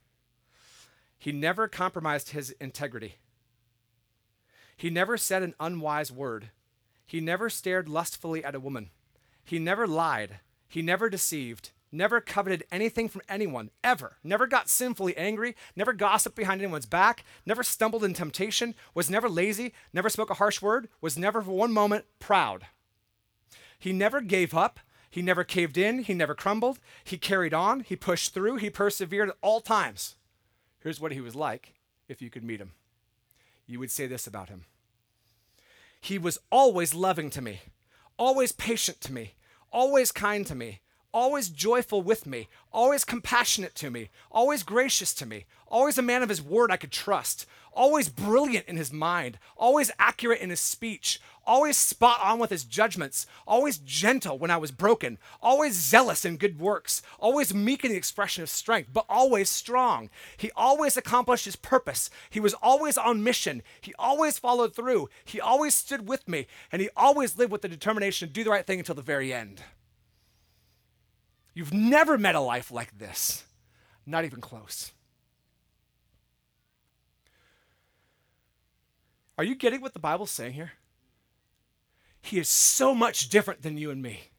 He 1.18 1.32
never 1.32 1.66
compromised 1.66 2.30
his 2.30 2.50
integrity. 2.60 3.16
He 4.76 4.90
never 4.90 5.16
said 5.18 5.42
an 5.42 5.56
unwise 5.58 6.12
word. 6.12 6.50
He 7.06 7.20
never 7.20 7.50
stared 7.50 7.88
lustfully 7.88 8.44
at 8.44 8.54
a 8.54 8.60
woman. 8.60 8.90
He 9.44 9.58
never 9.58 9.86
lied. 9.86 10.40
He 10.68 10.82
never 10.82 11.08
deceived. 11.10 11.70
Never 11.94 12.22
coveted 12.22 12.64
anything 12.72 13.10
from 13.10 13.20
anyone, 13.28 13.70
ever. 13.84 14.16
Never 14.24 14.46
got 14.46 14.70
sinfully 14.70 15.14
angry. 15.18 15.54
Never 15.76 15.92
gossiped 15.92 16.36
behind 16.36 16.62
anyone's 16.62 16.86
back. 16.86 17.22
Never 17.44 17.62
stumbled 17.62 18.02
in 18.02 18.14
temptation. 18.14 18.74
Was 18.94 19.10
never 19.10 19.28
lazy. 19.28 19.74
Never 19.92 20.08
spoke 20.08 20.30
a 20.30 20.34
harsh 20.34 20.62
word. 20.62 20.88
Was 21.02 21.18
never 21.18 21.42
for 21.42 21.50
one 21.50 21.72
moment 21.72 22.06
proud. 22.18 22.66
He 23.78 23.92
never 23.92 24.22
gave 24.22 24.54
up. 24.54 24.80
He 25.10 25.20
never 25.20 25.44
caved 25.44 25.76
in. 25.76 25.98
He 25.98 26.14
never 26.14 26.34
crumbled. 26.34 26.78
He 27.04 27.18
carried 27.18 27.52
on. 27.52 27.80
He 27.80 27.96
pushed 27.96 28.32
through. 28.32 28.56
He 28.56 28.70
persevered 28.70 29.28
at 29.28 29.36
all 29.42 29.60
times. 29.60 30.16
Here's 30.78 31.00
what 31.00 31.12
he 31.12 31.20
was 31.20 31.34
like 31.34 31.74
if 32.08 32.22
you 32.22 32.30
could 32.30 32.44
meet 32.44 32.60
him. 32.60 32.72
You 33.66 33.78
would 33.78 33.90
say 33.90 34.06
this 34.06 34.26
about 34.26 34.48
him 34.48 34.64
He 36.02 36.18
was 36.18 36.38
always 36.50 36.92
loving 36.92 37.30
to 37.30 37.40
me 37.40 37.62
always 38.22 38.52
patient 38.52 39.00
to 39.00 39.12
me, 39.12 39.34
always 39.72 40.12
kind 40.12 40.46
to 40.46 40.54
me, 40.54 40.80
always 41.12 41.48
joyful 41.48 42.02
with 42.02 42.26
me, 42.26 42.48
always 42.72 43.04
compassionate 43.04 43.74
to 43.76 43.90
me, 43.90 44.10
always 44.30 44.62
gracious 44.62 45.12
to 45.14 45.26
me, 45.26 45.44
always 45.66 45.98
a 45.98 46.02
man 46.02 46.22
of 46.22 46.28
his 46.28 46.42
word 46.42 46.70
I 46.70 46.76
could 46.76 46.92
trust, 46.92 47.46
always 47.72 48.08
brilliant 48.08 48.66
in 48.66 48.76
his 48.76 48.92
mind, 48.92 49.38
always 49.56 49.90
accurate 49.98 50.40
in 50.40 50.50
his 50.50 50.60
speech, 50.60 51.20
always 51.46 51.76
spot 51.76 52.20
on 52.22 52.38
with 52.38 52.50
his 52.50 52.64
judgments, 52.64 53.26
always 53.46 53.78
gentle 53.78 54.38
when 54.38 54.50
I 54.50 54.56
was 54.56 54.70
broken, 54.70 55.18
always 55.42 55.74
zealous 55.74 56.24
in 56.24 56.36
good 56.36 56.58
works, 56.58 57.02
always 57.18 57.54
meek 57.54 57.84
in 57.84 57.90
the 57.90 57.96
expression 57.96 58.42
of 58.42 58.50
strength, 58.50 58.90
but 58.92 59.06
always 59.08 59.48
strong. 59.48 60.10
He 60.36 60.50
always 60.54 60.96
accomplished 60.96 61.44
his 61.44 61.56
purpose. 61.56 62.10
He 62.30 62.40
was 62.40 62.54
always 62.54 62.96
on 62.96 63.24
mission. 63.24 63.62
He 63.80 63.94
always 63.98 64.38
followed 64.38 64.74
through. 64.74 65.08
He 65.24 65.40
always 65.40 65.74
stood 65.74 66.08
with 66.08 66.28
me, 66.28 66.46
and 66.70 66.80
he 66.80 66.90
always 66.96 67.38
lived 67.38 67.52
with 67.52 67.62
the 67.62 67.68
determination 67.68 68.28
to 68.28 68.34
do 68.34 68.44
the 68.44 68.50
right 68.50 68.66
thing 68.66 68.78
until 68.78 68.94
the 68.94 69.02
very 69.02 69.32
end. 69.32 69.62
You've 71.54 71.74
never 71.74 72.16
met 72.16 72.34
a 72.34 72.40
life 72.40 72.70
like 72.70 72.98
this, 72.98 73.44
not 74.06 74.24
even 74.24 74.40
close. 74.40 74.92
Are 79.36 79.44
you 79.44 79.54
getting 79.54 79.80
what 79.80 79.92
the 79.92 79.98
Bible's 79.98 80.30
saying 80.30 80.52
here? 80.52 80.72
He 82.20 82.38
is 82.38 82.48
so 82.48 82.94
much 82.94 83.28
different 83.28 83.62
than 83.62 83.76
you 83.76 83.90
and 83.90 84.00
me. 84.00 84.30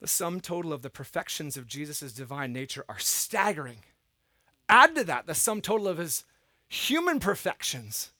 The 0.00 0.06
sum 0.06 0.40
total 0.40 0.72
of 0.72 0.82
the 0.82 0.88
perfections 0.88 1.56
of 1.56 1.66
Jesus' 1.66 2.12
divine 2.12 2.52
nature 2.52 2.84
are 2.88 2.98
staggering. 2.98 3.80
Add 4.68 4.94
to 4.94 5.04
that 5.04 5.26
the 5.26 5.34
sum 5.34 5.60
total 5.60 5.88
of 5.88 5.98
his 5.98 6.24
human 6.68 7.20
perfections, 7.20 8.12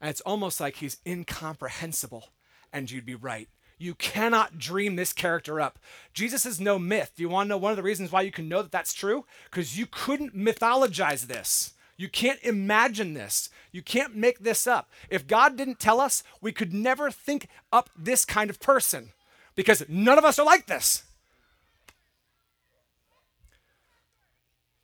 and 0.00 0.10
it's 0.10 0.22
almost 0.22 0.58
like 0.58 0.76
he's 0.76 0.96
incomprehensible. 1.06 2.30
And 2.72 2.90
you'd 2.90 3.06
be 3.06 3.14
right. 3.14 3.48
You 3.78 3.94
cannot 3.94 4.58
dream 4.58 4.94
this 4.94 5.12
character 5.12 5.60
up. 5.60 5.78
Jesus 6.14 6.46
is 6.46 6.60
no 6.60 6.78
myth. 6.78 7.12
Do 7.16 7.22
you 7.22 7.28
want 7.28 7.46
to 7.46 7.48
know 7.48 7.56
one 7.58 7.72
of 7.72 7.76
the 7.76 7.82
reasons 7.82 8.12
why 8.12 8.22
you 8.22 8.30
can 8.30 8.48
know 8.48 8.62
that 8.62 8.70
that's 8.70 8.94
true? 8.94 9.24
Because 9.50 9.76
you 9.76 9.86
couldn't 9.86 10.36
mythologize 10.36 11.26
this. 11.26 11.74
You 11.96 12.08
can't 12.08 12.40
imagine 12.42 13.14
this. 13.14 13.50
You 13.72 13.82
can't 13.82 14.14
make 14.14 14.38
this 14.40 14.66
up. 14.66 14.90
If 15.10 15.26
God 15.26 15.56
didn't 15.56 15.80
tell 15.80 16.00
us, 16.00 16.22
we 16.40 16.52
could 16.52 16.72
never 16.72 17.10
think 17.10 17.48
up 17.72 17.90
this 17.96 18.24
kind 18.24 18.50
of 18.50 18.60
person 18.60 19.10
because 19.54 19.84
none 19.88 20.18
of 20.18 20.24
us 20.24 20.38
are 20.38 20.46
like 20.46 20.66
this. 20.66 21.02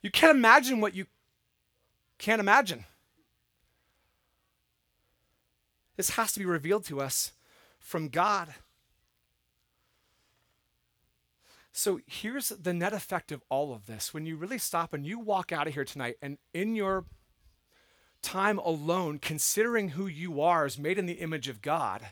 You 0.03 0.11
can't 0.11 0.37
imagine 0.37 0.81
what 0.81 0.94
you 0.94 1.07
can't 2.18 2.40
imagine. 2.40 2.85
This 5.96 6.11
has 6.11 6.33
to 6.33 6.38
be 6.38 6.46
revealed 6.46 6.85
to 6.87 7.01
us 7.01 7.33
from 7.88 8.09
God. 8.09 8.55
So 11.72 12.01
here's 12.07 12.51
the 12.51 12.74
net 12.74 12.92
effect 12.92 13.33
of 13.33 13.42
all 13.48 13.72
of 13.72 13.87
this. 13.87 14.12
When 14.12 14.27
you 14.27 14.37
really 14.37 14.59
stop 14.59 14.92
and 14.92 15.07
you 15.07 15.18
walk 15.18 15.53
out 15.53 15.66
of 15.66 15.72
here 15.72 15.87
tonight, 15.87 16.16
and 16.20 16.37
in 16.53 16.74
your 16.74 17.07
time 18.20 18.59
alone, 18.59 19.18
considering 19.18 19.90
who 19.90 20.07
you 20.07 20.42
are 20.42 20.66
as 20.66 20.77
made 20.77 20.98
in 20.98 21.07
the 21.07 21.14
image 21.14 21.48
of 21.48 21.62
God, 21.62 22.09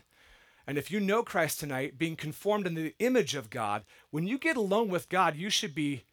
and 0.65 0.79
if 0.79 0.89
you 0.89 0.99
know 0.99 1.21
Christ 1.21 1.59
tonight, 1.59 1.99
being 1.99 2.15
conformed 2.15 2.65
in 2.65 2.73
the 2.73 2.95
image 2.97 3.35
of 3.35 3.51
God, 3.51 3.83
when 4.09 4.25
you 4.25 4.39
get 4.39 4.57
alone 4.57 4.89
with 4.89 5.09
God, 5.09 5.35
you 5.35 5.51
should 5.51 5.75
be 5.75 6.05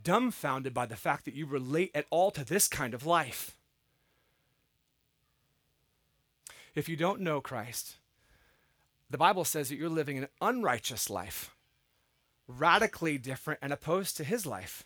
dumbfounded 0.00 0.72
by 0.72 0.86
the 0.86 0.94
fact 0.94 1.24
that 1.24 1.34
you 1.34 1.46
relate 1.46 1.90
at 1.96 2.06
all 2.10 2.30
to 2.30 2.44
this 2.44 2.68
kind 2.68 2.94
of 2.94 3.04
life. 3.04 3.56
If 6.76 6.88
you 6.88 6.94
don't 6.94 7.20
know 7.20 7.40
Christ, 7.40 7.96
the 9.10 9.18
Bible 9.18 9.44
says 9.44 9.68
that 9.68 9.76
you're 9.76 9.88
living 9.88 10.18
an 10.18 10.28
unrighteous 10.40 11.10
life 11.10 11.54
radically 12.46 13.18
different 13.18 13.60
and 13.62 13.72
opposed 13.72 14.16
to 14.16 14.24
his 14.24 14.46
life. 14.46 14.84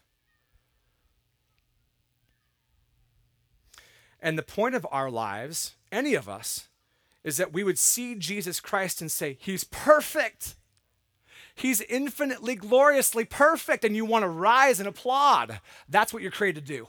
And 4.21 4.39
the 4.39 4.43
point 4.43 4.75
of 4.75 4.87
our 4.91 5.11
lives, 5.11 5.75
any 5.93 6.15
of 6.15 6.29
us, 6.29 6.69
is 7.23 7.37
that 7.37 7.53
we 7.53 7.63
would 7.63 7.79
see 7.79 8.15
Jesus 8.15 8.61
Christ 8.61 9.01
and 9.01 9.11
say, 9.11 9.37
He's 9.39 9.65
perfect. 9.65 10.57
He's 11.55 11.83
infinitely, 11.83 12.55
gloriously 12.55 13.25
perfect. 13.25 13.85
And 13.85 13.95
you 13.95 14.05
want 14.05 14.23
to 14.23 14.29
rise 14.29 14.81
and 14.81 14.89
applaud. 14.89 15.61
That's 15.89 16.13
what 16.13 16.23
you're 16.23 16.33
created 16.33 16.67
to 16.67 16.73
do. 16.73 16.89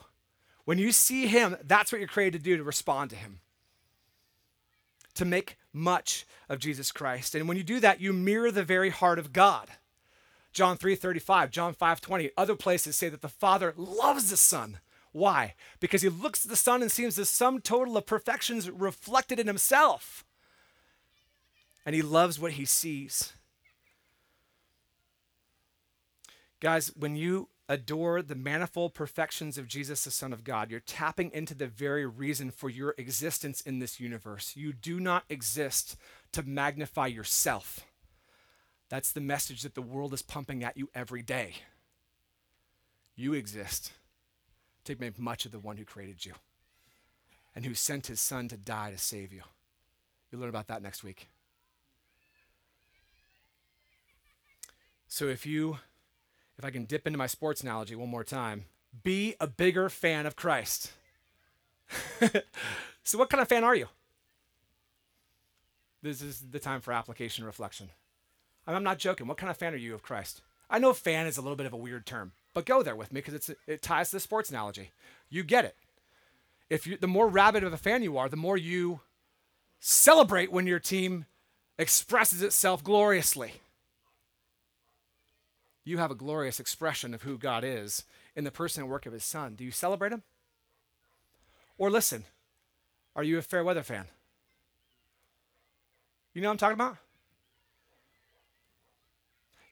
When 0.64 0.78
you 0.78 0.92
see 0.92 1.26
Him, 1.26 1.56
that's 1.62 1.92
what 1.92 1.98
you're 1.98 2.08
created 2.08 2.38
to 2.38 2.44
do 2.44 2.56
to 2.56 2.64
respond 2.64 3.10
to 3.10 3.16
Him. 3.16 3.40
To 5.16 5.24
make 5.24 5.58
much 5.72 6.26
of 6.48 6.58
Jesus 6.58 6.92
Christ. 6.92 7.34
And 7.34 7.48
when 7.48 7.56
you 7.56 7.62
do 7.62 7.80
that, 7.80 8.00
you 8.00 8.12
mirror 8.12 8.50
the 8.50 8.64
very 8.64 8.90
heart 8.90 9.18
of 9.18 9.32
God. 9.32 9.68
John 10.52 10.78
3:35, 10.78 11.50
John 11.50 11.74
5:20, 11.74 12.30
other 12.36 12.56
places 12.56 12.96
say 12.96 13.08
that 13.08 13.20
the 13.20 13.28
Father 13.28 13.74
loves 13.76 14.30
the 14.30 14.36
Son. 14.36 14.80
Why? 15.12 15.54
Because 15.80 16.02
he 16.02 16.08
looks 16.08 16.44
at 16.44 16.50
the 16.50 16.56
Son 16.56 16.82
and 16.82 16.92
sees 16.92 17.16
the 17.16 17.26
sum 17.26 17.60
total 17.60 17.96
of 17.96 18.06
perfections 18.06 18.70
reflected 18.70 19.38
in 19.38 19.46
himself. 19.46 20.24
And 21.84 21.94
he 21.94 22.02
loves 22.02 22.38
what 22.38 22.52
he 22.52 22.64
sees. 22.64 23.32
Guys, 26.60 26.88
when 26.96 27.16
you 27.16 27.48
adore 27.68 28.22
the 28.22 28.34
manifold 28.34 28.94
perfections 28.94 29.58
of 29.58 29.66
Jesus, 29.66 30.04
the 30.04 30.10
Son 30.10 30.32
of 30.32 30.44
God, 30.44 30.70
you're 30.70 30.80
tapping 30.80 31.30
into 31.32 31.54
the 31.54 31.66
very 31.66 32.06
reason 32.06 32.50
for 32.50 32.70
your 32.70 32.94
existence 32.96 33.60
in 33.60 33.80
this 33.80 33.98
universe. 33.98 34.54
You 34.56 34.72
do 34.72 35.00
not 35.00 35.24
exist 35.28 35.96
to 36.32 36.42
magnify 36.42 37.08
yourself. 37.08 37.80
That's 38.88 39.10
the 39.10 39.20
message 39.20 39.62
that 39.62 39.74
the 39.74 39.82
world 39.82 40.12
is 40.14 40.22
pumping 40.22 40.62
at 40.62 40.76
you 40.76 40.88
every 40.94 41.22
day. 41.22 41.56
You 43.16 43.32
exist 43.32 43.92
to 44.84 44.94
make 45.00 45.18
much 45.18 45.44
of 45.44 45.50
the 45.50 45.58
one 45.58 45.76
who 45.76 45.84
created 45.84 46.24
you 46.24 46.34
and 47.54 47.64
who 47.64 47.74
sent 47.74 48.06
his 48.06 48.20
son 48.20 48.46
to 48.48 48.56
die 48.56 48.90
to 48.92 48.98
save 48.98 49.32
you. 49.32 49.42
You'll 50.30 50.40
learn 50.40 50.50
about 50.50 50.68
that 50.68 50.82
next 50.82 51.02
week. 51.02 51.28
So 55.08 55.26
if 55.26 55.46
you 55.46 55.78
if 56.58 56.64
I 56.64 56.70
can 56.70 56.84
dip 56.84 57.06
into 57.06 57.18
my 57.18 57.26
sports 57.26 57.62
analogy 57.62 57.94
one 57.94 58.08
more 58.08 58.24
time, 58.24 58.64
be 59.02 59.34
a 59.40 59.46
bigger 59.46 59.88
fan 59.88 60.26
of 60.26 60.36
Christ. 60.36 60.92
so 63.02 63.18
what 63.18 63.30
kind 63.30 63.42
of 63.42 63.48
fan 63.48 63.64
are 63.64 63.74
you? 63.74 63.88
This 66.02 66.22
is 66.22 66.44
the 66.50 66.58
time 66.58 66.80
for 66.80 66.92
application 66.92 67.44
reflection. 67.44 67.90
I'm 68.66 68.82
not 68.82 68.98
joking. 68.98 69.26
What 69.26 69.36
kind 69.36 69.50
of 69.50 69.56
fan 69.56 69.74
are 69.74 69.78
you 69.78 69.94
of 69.94 70.02
Christ? 70.02 70.42
I 70.68 70.78
know 70.78 70.92
fan 70.92 71.26
is 71.26 71.36
a 71.36 71.42
little 71.42 71.56
bit 71.56 71.66
of 71.66 71.72
a 71.72 71.76
weird 71.76 72.06
term, 72.06 72.32
but 72.54 72.66
go 72.66 72.82
there 72.82 72.96
with 72.96 73.12
me 73.12 73.20
because 73.20 73.50
it 73.66 73.82
ties 73.82 74.10
to 74.10 74.16
the 74.16 74.20
sports 74.20 74.50
analogy. 74.50 74.90
You 75.28 75.44
get 75.44 75.64
it. 75.64 75.76
If 76.68 76.86
you, 76.86 76.96
the 76.96 77.06
more 77.06 77.28
rabid 77.28 77.62
of 77.62 77.72
a 77.72 77.76
fan 77.76 78.02
you 78.02 78.18
are, 78.18 78.28
the 78.28 78.36
more 78.36 78.56
you 78.56 79.00
celebrate 79.78 80.50
when 80.50 80.66
your 80.66 80.80
team 80.80 81.26
expresses 81.78 82.42
itself 82.42 82.82
gloriously. 82.82 83.54
You 85.86 85.98
have 85.98 86.10
a 86.10 86.16
glorious 86.16 86.58
expression 86.58 87.14
of 87.14 87.22
who 87.22 87.38
God 87.38 87.62
is 87.62 88.02
in 88.34 88.42
the 88.42 88.50
person 88.50 88.82
and 88.82 88.90
work 88.90 89.06
of 89.06 89.12
his 89.12 89.24
son. 89.24 89.54
Do 89.54 89.62
you 89.62 89.70
celebrate 89.70 90.12
him? 90.12 90.24
Or 91.78 91.90
listen, 91.90 92.24
are 93.14 93.22
you 93.22 93.38
a 93.38 93.42
fair 93.42 93.62
weather 93.62 93.84
fan? 93.84 94.06
You 96.34 96.42
know 96.42 96.48
what 96.48 96.54
I'm 96.54 96.58
talking 96.58 96.74
about? 96.74 96.96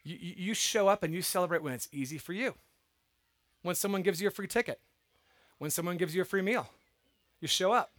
You, 0.04 0.16
you 0.20 0.54
show 0.54 0.86
up 0.86 1.02
and 1.02 1.12
you 1.12 1.20
celebrate 1.20 1.64
when 1.64 1.72
it's 1.72 1.88
easy 1.90 2.16
for 2.16 2.32
you. 2.32 2.54
When 3.62 3.74
someone 3.74 4.02
gives 4.02 4.22
you 4.22 4.28
a 4.28 4.30
free 4.30 4.46
ticket, 4.46 4.78
when 5.58 5.72
someone 5.72 5.96
gives 5.96 6.14
you 6.14 6.22
a 6.22 6.26
free 6.26 6.42
meal, 6.42 6.68
you 7.40 7.48
show 7.48 7.72
up. 7.72 7.90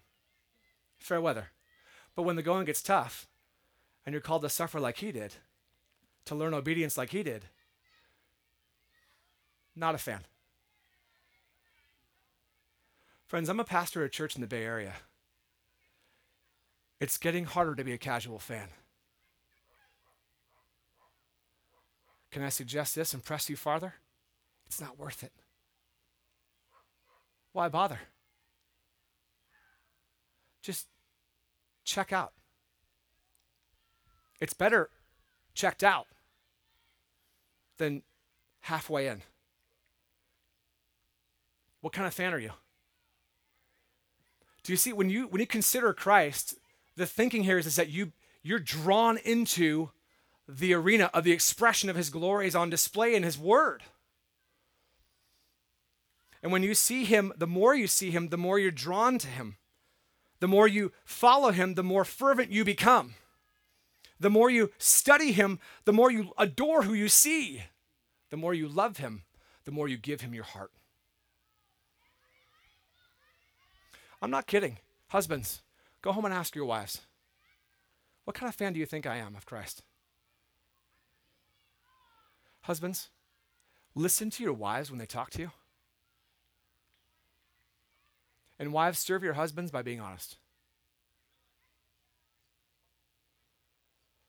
Fair 0.99 1.19
weather. 1.19 1.47
But 2.15 2.23
when 2.23 2.37
the 2.37 2.43
going 2.43 2.63
gets 2.63 2.81
tough 2.81 3.27
and 4.05 4.13
you're 4.13 4.21
called 4.21 4.43
to 4.43 4.49
suffer 4.49 4.79
like 4.79 4.99
he 4.99 5.11
did, 5.11 5.35
to 6.23 6.33
learn 6.33 6.53
obedience 6.53 6.97
like 6.97 7.09
he 7.09 7.21
did, 7.21 7.45
not 9.75 9.95
a 9.95 9.97
fan. 9.97 10.21
Friends, 13.27 13.49
I'm 13.49 13.59
a 13.59 13.65
pastor 13.65 14.01
at 14.01 14.07
a 14.07 14.09
church 14.09 14.35
in 14.35 14.41
the 14.41 14.47
Bay 14.47 14.63
Area. 14.63 14.93
It's 16.99 17.17
getting 17.17 17.45
harder 17.45 17.75
to 17.75 17.83
be 17.83 17.91
a 17.91 17.97
casual 17.97 18.39
fan. 18.39 18.69
Can 22.31 22.43
I 22.43 22.49
suggest 22.49 22.95
this 22.95 23.13
and 23.13 23.23
press 23.23 23.49
you 23.49 23.55
farther? 23.55 23.95
It's 24.65 24.81
not 24.81 24.99
worth 24.99 25.23
it. 25.23 25.31
Why 27.51 27.69
bother? 27.69 27.99
Just 30.61 30.87
check 31.83 32.11
out. 32.11 32.33
It's 34.41 34.53
better 34.53 34.89
checked 35.53 35.83
out 35.83 36.07
than 37.77 38.03
halfway 38.61 39.07
in. 39.07 39.21
What 41.85 41.93
kind 41.93 42.07
of 42.07 42.15
fan 42.15 42.33
are 42.33 42.39
you? 42.39 42.49
Do 44.63 44.73
you 44.73 44.75
see 44.75 44.91
when 44.91 45.11
you 45.11 45.27
when 45.27 45.39
you 45.39 45.45
consider 45.45 45.93
Christ, 45.93 46.55
the 46.95 47.05
thinking 47.05 47.43
here 47.43 47.59
is, 47.59 47.67
is 47.67 47.75
that 47.75 47.89
you 47.89 48.11
you're 48.41 48.57
drawn 48.57 49.19
into 49.19 49.91
the 50.47 50.73
arena 50.73 51.11
of 51.13 51.23
the 51.23 51.31
expression 51.31 51.87
of 51.87 51.95
his 51.95 52.09
glory 52.09 52.47
is 52.47 52.55
on 52.55 52.71
display 52.71 53.13
in 53.13 53.21
his 53.21 53.37
word. 53.37 53.83
And 56.41 56.51
when 56.51 56.63
you 56.63 56.73
see 56.73 57.05
him, 57.05 57.31
the 57.37 57.45
more 57.45 57.75
you 57.75 57.85
see 57.85 58.09
him, 58.09 58.29
the 58.29 58.37
more 58.37 58.57
you're 58.57 58.71
drawn 58.71 59.19
to 59.19 59.27
him. 59.27 59.57
The 60.39 60.47
more 60.47 60.67
you 60.67 60.91
follow 61.03 61.51
him, 61.51 61.75
the 61.75 61.83
more 61.83 62.03
fervent 62.03 62.49
you 62.49 62.65
become. 62.65 63.13
The 64.19 64.31
more 64.31 64.49
you 64.49 64.71
study 64.79 65.33
him, 65.33 65.59
the 65.83 65.93
more 65.93 66.09
you 66.09 66.33
adore 66.35 66.81
who 66.81 66.95
you 66.95 67.09
see. 67.09 67.61
The 68.31 68.37
more 68.37 68.55
you 68.55 68.67
love 68.67 68.97
him, 68.97 69.21
the 69.65 69.71
more 69.71 69.87
you 69.87 69.97
give 69.97 70.21
him 70.21 70.33
your 70.33 70.45
heart. 70.45 70.71
I'm 74.21 74.31
not 74.31 74.47
kidding. 74.47 74.79
Husbands, 75.09 75.61
go 76.01 76.11
home 76.11 76.25
and 76.25 76.33
ask 76.33 76.55
your 76.55 76.65
wives, 76.65 77.01
what 78.23 78.35
kind 78.35 78.49
of 78.49 78.55
fan 78.55 78.73
do 78.73 78.79
you 78.79 78.85
think 78.85 79.05
I 79.05 79.17
am 79.17 79.35
of 79.35 79.45
Christ? 79.45 79.83
Husbands, 82.61 83.09
listen 83.93 84.31
to 84.31 84.43
your 84.43 84.53
wives 84.53 84.89
when 84.89 84.97
they 84.97 85.05
talk 85.05 85.29
to 85.31 85.41
you. 85.41 85.51
And 88.57 88.73
wives, 88.73 88.99
serve 88.99 89.23
your 89.23 89.33
husbands 89.33 89.69
by 89.69 89.81
being 89.81 89.99
honest. 89.99 90.37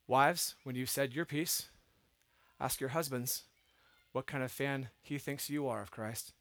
Wives, 0.07 0.55
when 0.65 0.77
you've 0.77 0.91
said 0.91 1.15
your 1.15 1.25
piece, 1.25 1.69
ask 2.61 2.81
your 2.81 2.91
husbands 2.91 3.45
what 4.13 4.27
kind 4.27 4.45
of 4.45 4.53
fan 4.53 4.89
he 5.01 5.19
thinks 5.19 5.51
you 5.51 5.67
are 5.67 5.81
of 5.83 5.91
Christ. 5.91 6.33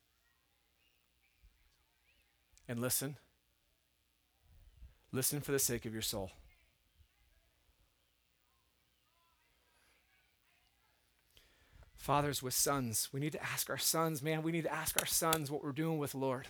And 2.68 2.80
listen. 2.80 3.18
Listen 5.16 5.40
for 5.40 5.54
the 5.54 5.60
sake 5.60 5.86
of 5.86 5.94
your 5.94 6.02
soul. 6.02 6.30
Fathers 11.96 12.44
with 12.44 12.54
sons, 12.54 13.08
we 13.14 13.22
need 13.22 13.32
to 13.32 13.42
ask 13.42 13.70
our 13.70 13.78
sons, 13.78 14.22
man, 14.22 14.44
we 14.44 14.52
need 14.52 14.66
to 14.66 14.74
ask 14.74 15.00
our 15.00 15.06
sons 15.06 15.50
what 15.50 15.64
we're 15.64 15.72
doing 15.72 16.00
with 16.00 16.16
Lord. 16.16 16.50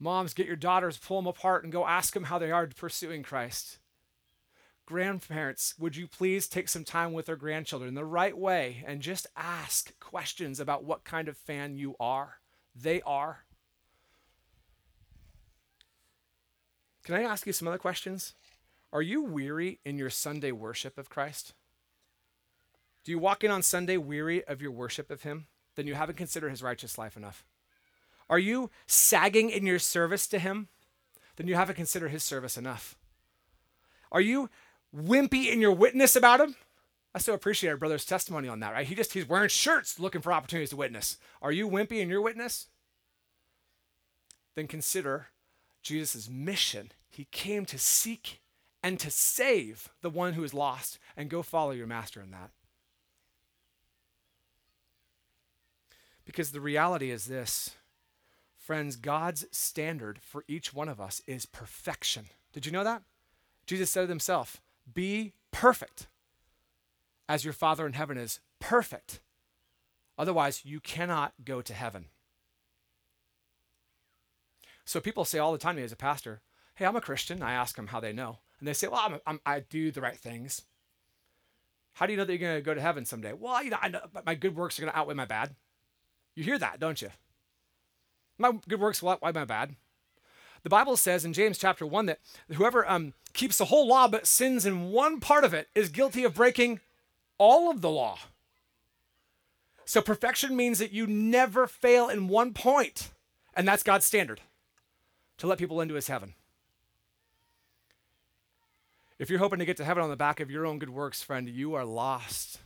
Moms, 0.00 0.34
get 0.34 0.48
your 0.48 0.56
daughters, 0.56 0.98
pull 0.98 1.18
them 1.18 1.28
apart, 1.28 1.62
and 1.62 1.72
go 1.72 1.86
ask 1.86 2.14
them 2.14 2.24
how 2.24 2.40
they 2.40 2.50
are 2.50 2.66
pursuing 2.66 3.22
Christ. 3.22 3.78
Grandparents, 4.84 5.74
would 5.78 5.94
you 5.94 6.08
please 6.08 6.48
take 6.48 6.68
some 6.68 6.82
time 6.82 7.12
with 7.12 7.26
their 7.26 7.36
grandchildren 7.36 7.94
the 7.94 8.04
right 8.04 8.36
way 8.36 8.82
and 8.84 9.00
just 9.00 9.28
ask 9.36 9.96
questions 10.00 10.58
about 10.58 10.82
what 10.82 11.04
kind 11.04 11.28
of 11.28 11.36
fan 11.36 11.76
you 11.76 11.94
are? 12.00 12.38
They 12.74 13.00
are. 13.02 13.44
Can 17.04 17.14
I 17.14 17.22
ask 17.22 17.46
you 17.46 17.52
some 17.52 17.68
other 17.68 17.78
questions? 17.78 18.34
Are 18.92 19.02
you 19.02 19.22
weary 19.22 19.78
in 19.84 19.98
your 19.98 20.10
Sunday 20.10 20.52
worship 20.52 20.96
of 20.96 21.10
Christ? 21.10 21.52
Do 23.04 23.12
you 23.12 23.18
walk 23.18 23.44
in 23.44 23.50
on 23.50 23.62
Sunday 23.62 23.98
weary 23.98 24.42
of 24.44 24.62
your 24.62 24.70
worship 24.70 25.10
of 25.10 25.22
Him? 25.22 25.46
Then 25.76 25.86
you 25.86 25.94
haven't 25.94 26.16
considered 26.16 26.50
His 26.50 26.62
righteous 26.62 26.96
life 26.96 27.16
enough. 27.16 27.44
Are 28.30 28.38
you 28.38 28.70
sagging 28.86 29.50
in 29.50 29.66
your 29.66 29.78
service 29.78 30.26
to 30.28 30.38
Him? 30.38 30.68
Then 31.36 31.46
you 31.46 31.56
haven't 31.56 31.74
considered 31.74 32.10
His 32.10 32.22
service 32.22 32.56
enough. 32.56 32.96
Are 34.10 34.20
you 34.20 34.48
wimpy 34.96 35.52
in 35.52 35.60
your 35.60 35.72
witness 35.72 36.16
about 36.16 36.40
Him? 36.40 36.54
I 37.14 37.18
so 37.18 37.34
appreciate 37.34 37.70
our 37.70 37.76
brother's 37.76 38.06
testimony 38.06 38.48
on 38.48 38.60
that, 38.60 38.72
right? 38.72 38.86
He 38.86 38.94
just 38.94 39.12
he's 39.12 39.28
wearing 39.28 39.48
shirts 39.48 40.00
looking 40.00 40.20
for 40.20 40.32
opportunities 40.32 40.70
to 40.70 40.76
witness. 40.76 41.18
Are 41.42 41.52
you 41.52 41.68
wimpy 41.68 42.00
in 42.00 42.08
your 42.08 42.22
witness? 42.22 42.68
Then 44.56 44.66
consider 44.66 45.28
Jesus' 45.84 46.28
mission. 46.28 46.90
He 47.08 47.28
came 47.30 47.64
to 47.66 47.78
seek 47.78 48.40
and 48.82 48.98
to 48.98 49.10
save 49.10 49.88
the 50.02 50.10
one 50.10 50.34
who 50.34 50.44
is 50.44 50.52
lost, 50.52 50.98
and 51.16 51.30
go 51.30 51.42
follow 51.42 51.70
your 51.70 51.86
master 51.86 52.20
in 52.20 52.32
that. 52.32 52.50
Because 56.26 56.50
the 56.50 56.60
reality 56.60 57.10
is 57.10 57.26
this 57.26 57.76
friends, 58.58 58.96
God's 58.96 59.46
standard 59.50 60.18
for 60.22 60.44
each 60.48 60.74
one 60.74 60.88
of 60.88 61.00
us 61.00 61.22
is 61.26 61.46
perfection. 61.46 62.26
Did 62.52 62.66
you 62.66 62.72
know 62.72 62.84
that? 62.84 63.02
Jesus 63.66 63.90
said 63.90 64.04
it 64.04 64.08
himself 64.10 64.60
Be 64.92 65.32
perfect 65.50 66.08
as 67.28 67.44
your 67.44 67.54
Father 67.54 67.86
in 67.86 67.94
heaven 67.94 68.18
is 68.18 68.40
perfect. 68.58 69.20
Otherwise, 70.18 70.62
you 70.64 70.80
cannot 70.80 71.32
go 71.44 71.60
to 71.60 71.72
heaven. 71.72 72.06
So 74.84 75.00
people 75.00 75.24
say 75.24 75.38
all 75.38 75.52
the 75.52 75.58
time 75.58 75.76
to 75.76 75.80
me 75.80 75.84
as 75.84 75.92
a 75.92 75.96
pastor, 75.96 76.42
Hey, 76.76 76.86
I'm 76.86 76.96
a 76.96 77.00
Christian. 77.00 77.42
I 77.42 77.52
ask 77.52 77.76
them 77.76 77.88
how 77.88 78.00
they 78.00 78.12
know. 78.12 78.38
And 78.58 78.66
they 78.66 78.72
say, 78.72 78.88
well, 78.88 79.00
I'm, 79.04 79.20
I'm, 79.26 79.40
i 79.46 79.60
do 79.60 79.90
the 79.90 80.00
right 80.00 80.18
things. 80.18 80.62
How 81.94 82.06
do 82.06 82.12
you 82.12 82.16
know 82.16 82.24
that 82.24 82.32
you're 82.32 82.48
going 82.48 82.56
to 82.56 82.62
go 82.62 82.74
to 82.74 82.80
heaven 82.80 83.04
someday? 83.04 83.32
Well, 83.32 83.62
you 83.62 83.70
know, 83.70 83.78
I 83.80 83.88
know 83.88 84.00
my 84.26 84.34
good 84.34 84.56
works 84.56 84.78
are 84.78 84.82
going 84.82 84.92
to 84.92 84.98
outweigh 84.98 85.14
my 85.14 85.24
bad. 85.24 85.54
You 86.34 86.42
hear 86.42 86.58
that, 86.58 86.80
don't 86.80 87.00
you? 87.00 87.10
My 88.38 88.52
good 88.68 88.80
works 88.80 89.00
will 89.00 89.10
outweigh 89.10 89.32
my 89.32 89.44
bad. 89.44 89.76
The 90.64 90.70
Bible 90.70 90.96
says 90.96 91.24
in 91.24 91.32
James 91.32 91.58
chapter 91.58 91.86
1 91.86 92.06
that 92.06 92.18
whoever 92.52 92.88
um, 92.90 93.12
keeps 93.32 93.58
the 93.58 93.66
whole 93.66 93.86
law 93.86 94.08
but 94.08 94.26
sins 94.26 94.66
in 94.66 94.90
one 94.90 95.20
part 95.20 95.44
of 95.44 95.54
it 95.54 95.68
is 95.74 95.88
guilty 95.90 96.24
of 96.24 96.34
breaking 96.34 96.80
all 97.38 97.70
of 97.70 97.82
the 97.82 97.90
law. 97.90 98.18
So 99.84 100.00
perfection 100.00 100.56
means 100.56 100.78
that 100.78 100.92
you 100.92 101.06
never 101.06 101.66
fail 101.68 102.08
in 102.08 102.26
one 102.26 102.54
point, 102.54 103.10
and 103.54 103.68
that's 103.68 103.82
God's 103.82 104.06
standard 104.06 104.40
to 105.38 105.46
let 105.46 105.58
people 105.58 105.80
into 105.80 105.94
his 105.94 106.08
heaven. 106.08 106.34
If 109.18 109.30
you're 109.30 109.38
hoping 109.38 109.60
to 109.60 109.64
get 109.64 109.76
to 109.76 109.84
heaven 109.84 110.02
on 110.02 110.10
the 110.10 110.16
back 110.16 110.40
of 110.40 110.50
your 110.50 110.66
own 110.66 110.78
good 110.78 110.90
works, 110.90 111.22
friend, 111.22 111.48
you 111.48 111.74
are 111.74 111.84
lost. 111.84 112.58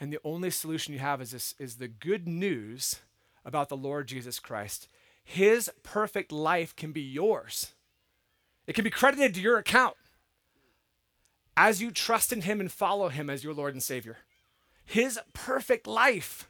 And 0.00 0.12
the 0.12 0.20
only 0.22 0.50
solution 0.50 0.94
you 0.94 1.00
have 1.00 1.20
is 1.20 1.32
this 1.32 1.54
is 1.58 1.76
the 1.76 1.88
good 1.88 2.28
news 2.28 3.00
about 3.44 3.68
the 3.68 3.76
Lord 3.76 4.06
Jesus 4.06 4.38
Christ. 4.38 4.88
His 5.24 5.70
perfect 5.82 6.30
life 6.30 6.74
can 6.76 6.92
be 6.92 7.02
yours. 7.02 7.72
It 8.66 8.74
can 8.74 8.84
be 8.84 8.90
credited 8.90 9.34
to 9.34 9.40
your 9.40 9.58
account 9.58 9.96
as 11.56 11.82
you 11.82 11.90
trust 11.90 12.32
in 12.32 12.42
him 12.42 12.60
and 12.60 12.70
follow 12.70 13.08
him 13.08 13.28
as 13.28 13.42
your 13.42 13.52
Lord 13.52 13.74
and 13.74 13.82
Savior. 13.82 14.18
His 14.84 15.18
perfect 15.32 15.86
life 15.86 16.48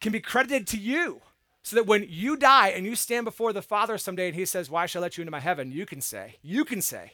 can 0.00 0.10
be 0.10 0.20
credited 0.20 0.66
to 0.68 0.78
you 0.78 1.20
so 1.62 1.76
that 1.76 1.86
when 1.86 2.06
you 2.08 2.36
die 2.36 2.68
and 2.68 2.84
you 2.84 2.96
stand 2.96 3.24
before 3.24 3.52
the 3.52 3.62
Father 3.62 3.96
someday 3.96 4.26
and 4.26 4.34
he 4.34 4.44
says, 4.44 4.68
Why 4.68 4.86
shall 4.86 5.02
I 5.02 5.04
let 5.04 5.16
you 5.16 5.22
into 5.22 5.30
my 5.30 5.40
heaven? 5.40 5.70
You 5.70 5.86
can 5.86 6.00
say, 6.00 6.36
You 6.42 6.64
can 6.64 6.82
say, 6.82 7.12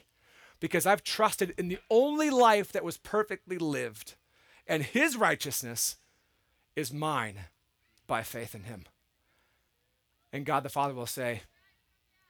because 0.59 0.85
I've 0.85 1.03
trusted 1.03 1.53
in 1.57 1.67
the 1.67 1.79
only 1.89 2.29
life 2.29 2.71
that 2.71 2.83
was 2.83 2.97
perfectly 2.97 3.57
lived, 3.57 4.15
and 4.67 4.83
his 4.83 5.15
righteousness 5.15 5.97
is 6.75 6.91
mine 6.91 7.35
by 8.07 8.23
faith 8.23 8.55
in 8.55 8.63
him. 8.63 8.85
And 10.33 10.45
God 10.45 10.63
the 10.63 10.69
Father 10.69 10.93
will 10.93 11.05
say, 11.05 11.43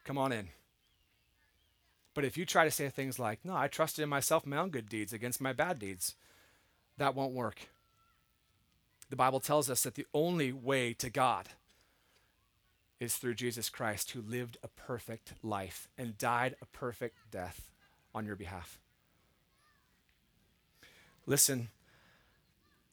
Come 0.03 0.17
on 0.17 0.31
in. 0.31 0.49
But 2.13 2.25
if 2.25 2.37
you 2.37 2.45
try 2.45 2.65
to 2.65 2.71
say 2.71 2.89
things 2.89 3.17
like, 3.17 3.39
No, 3.45 3.55
I 3.55 3.69
trusted 3.69 4.03
in 4.03 4.09
myself, 4.09 4.45
my 4.45 4.57
own 4.57 4.71
good 4.71 4.89
deeds 4.89 5.13
against 5.13 5.39
my 5.39 5.53
bad 5.53 5.79
deeds, 5.79 6.15
that 6.97 7.15
won't 7.15 7.33
work. 7.33 7.69
The 9.09 9.15
Bible 9.15 9.39
tells 9.39 9.69
us 9.69 9.83
that 9.83 9.95
the 9.95 10.05
only 10.13 10.51
way 10.51 10.93
to 10.95 11.09
God 11.09 11.49
is 12.99 13.15
through 13.15 13.35
Jesus 13.35 13.69
Christ, 13.69 14.11
who 14.11 14.21
lived 14.21 14.57
a 14.63 14.67
perfect 14.67 15.33
life 15.41 15.87
and 15.97 16.17
died 16.17 16.55
a 16.61 16.65
perfect 16.65 17.17
death 17.31 17.71
on 18.13 18.25
your 18.25 18.35
behalf. 18.35 18.79
Listen, 21.25 21.69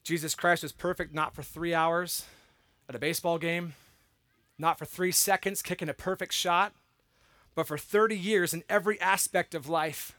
Jesus 0.05 0.35
Christ 0.35 0.63
was 0.63 0.73
perfect 0.73 1.13
not 1.15 1.35
for 1.35 1.43
three 1.43 1.75
hours 1.75 2.27
at 2.89 2.95
a 2.95 2.99
baseball 3.01 3.39
game, 3.39 3.75
not 4.59 4.79
for 4.79 4.85
three 4.85 5.11
seconds 5.11 5.63
kicking 5.63 5.89
a 5.89 5.95
perfect 5.95 6.33
shot, 6.33 6.73
but 7.55 7.67
for 7.67 7.79
30 7.79 8.17
years 8.17 8.55
in 8.55 8.63
every 8.69 9.01
aspect 9.01 9.55
of 9.55 9.69
life. 9.69 10.17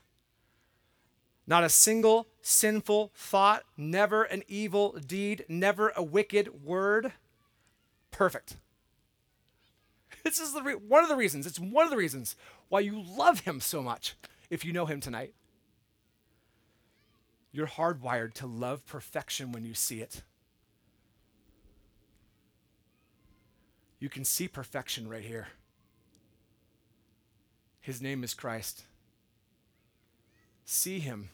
Not 1.46 1.64
a 1.64 1.70
single 1.70 2.28
sinful 2.42 3.12
thought, 3.16 3.64
never 3.78 4.24
an 4.24 4.44
evil 4.50 4.94
deed, 4.94 5.46
never 5.48 5.94
a 5.96 6.04
wicked 6.04 6.66
word. 6.66 7.14
Perfect. 8.12 8.58
This 10.28 10.40
is 10.40 10.52
the 10.52 10.62
re- 10.62 10.74
one 10.74 11.04
of 11.04 11.10
the 11.10 11.16
reasons. 11.16 11.48
It's 11.48 11.58
one 11.58 11.86
of 11.86 11.90
the 11.90 11.96
reasons 11.96 12.36
why 12.68 12.82
you 12.82 13.02
love 13.02 13.40
him 13.42 13.62
so 13.62 13.82
much 13.82 14.16
if 14.50 14.66
you 14.66 14.74
know 14.74 14.86
him 14.86 15.00
tonight. 15.00 15.34
You're 17.54 17.66
hardwired 17.66 18.34
to 18.34 18.46
love 18.46 18.86
perfection 18.86 19.54
when 19.54 19.64
you 19.64 19.74
see 19.74 20.02
it. 20.02 20.24
You 24.00 24.10
can 24.10 24.26
see 24.26 24.50
perfection 24.50 25.08
right 25.08 25.24
here. 25.24 25.48
His 27.80 28.02
name 28.02 28.22
is 28.22 28.34
Christ. 28.34 28.84
See 30.66 31.00
him 31.00 31.30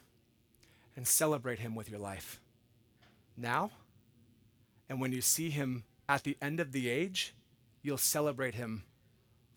and 0.96 1.08
celebrate 1.08 1.58
him 1.58 1.74
with 1.74 1.90
your 1.90 2.00
life. 2.00 2.40
Now, 3.36 3.72
and 4.88 5.02
when 5.02 5.12
you 5.12 5.22
see 5.22 5.50
him 5.50 5.84
at 6.08 6.24
the 6.24 6.38
end 6.40 6.60
of 6.60 6.74
the 6.74 6.90
age, 6.90 7.34
you'll 7.84 7.98
celebrate 7.98 8.56
him 8.56 8.84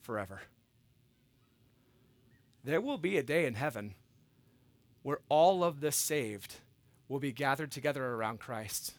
forever. 0.02 0.42
There 2.62 2.80
will 2.80 2.98
be 2.98 3.16
a 3.16 3.22
day 3.22 3.46
in 3.46 3.54
heaven 3.54 3.94
where 5.02 5.20
all 5.28 5.62
of 5.62 5.80
the 5.80 5.92
saved 5.92 6.56
will 7.08 7.20
be 7.20 7.32
gathered 7.32 7.70
together 7.70 8.04
around 8.04 8.40
Christ. 8.40 8.94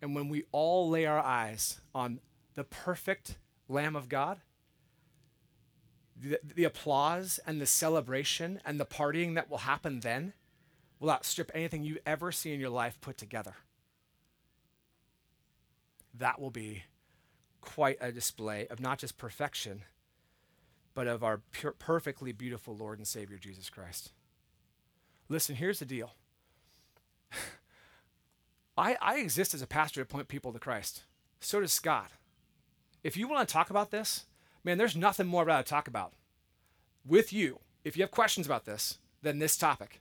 And 0.00 0.14
when 0.14 0.30
we 0.30 0.44
all 0.50 0.88
lay 0.88 1.04
our 1.04 1.18
eyes 1.18 1.80
on 1.94 2.20
the 2.54 2.64
perfect 2.64 3.36
Lamb 3.68 3.94
of 3.94 4.08
God, 4.08 4.38
the, 6.18 6.40
the, 6.42 6.64
applause 6.64 7.38
and 7.46 7.60
the 7.60 7.66
celebration 7.66 8.60
and 8.64 8.80
the 8.80 8.86
partying 8.86 9.34
that 9.34 9.50
will 9.50 9.58
happen 9.58 10.00
then 10.00 10.32
will 10.98 11.10
outstrip 11.10 11.50
anything 11.54 11.84
you 11.84 11.98
ever 12.06 12.32
see 12.32 12.54
in 12.54 12.60
your 12.60 12.70
life 12.70 12.98
put 13.02 13.18
together. 13.18 13.54
That 16.14 16.40
will 16.40 16.50
be 16.50 16.84
quite 17.76 17.98
a 18.00 18.10
display 18.10 18.66
of 18.68 18.80
not 18.80 18.98
just 18.98 19.18
perfection, 19.18 19.82
but 20.94 21.06
of 21.06 21.22
our 21.22 21.42
pure, 21.52 21.72
perfectly 21.72 22.32
beautiful 22.32 22.74
Lord 22.74 22.96
and 22.98 23.06
Savior, 23.06 23.36
Jesus 23.36 23.68
Christ. 23.68 24.12
Listen, 25.28 25.56
here's 25.56 25.78
the 25.78 25.84
deal. 25.84 26.14
I, 28.78 28.96
I 29.02 29.18
exist 29.18 29.52
as 29.52 29.60
a 29.60 29.66
pastor 29.66 30.00
to 30.00 30.06
point 30.06 30.28
people 30.28 30.54
to 30.54 30.58
Christ. 30.58 31.02
So 31.38 31.60
does 31.60 31.70
Scott. 31.70 32.12
If 33.04 33.14
you 33.14 33.28
want 33.28 33.46
to 33.46 33.52
talk 33.52 33.68
about 33.68 33.90
this, 33.90 34.24
man, 34.64 34.78
there's 34.78 34.96
nothing 34.96 35.26
more 35.26 35.44
to 35.44 35.62
talk 35.62 35.86
about 35.86 36.14
with 37.06 37.30
you. 37.30 37.58
If 37.84 37.94
you 37.98 38.02
have 38.04 38.10
questions 38.10 38.46
about 38.46 38.64
this, 38.64 38.96
than 39.20 39.38
this 39.38 39.58
topic. 39.58 40.00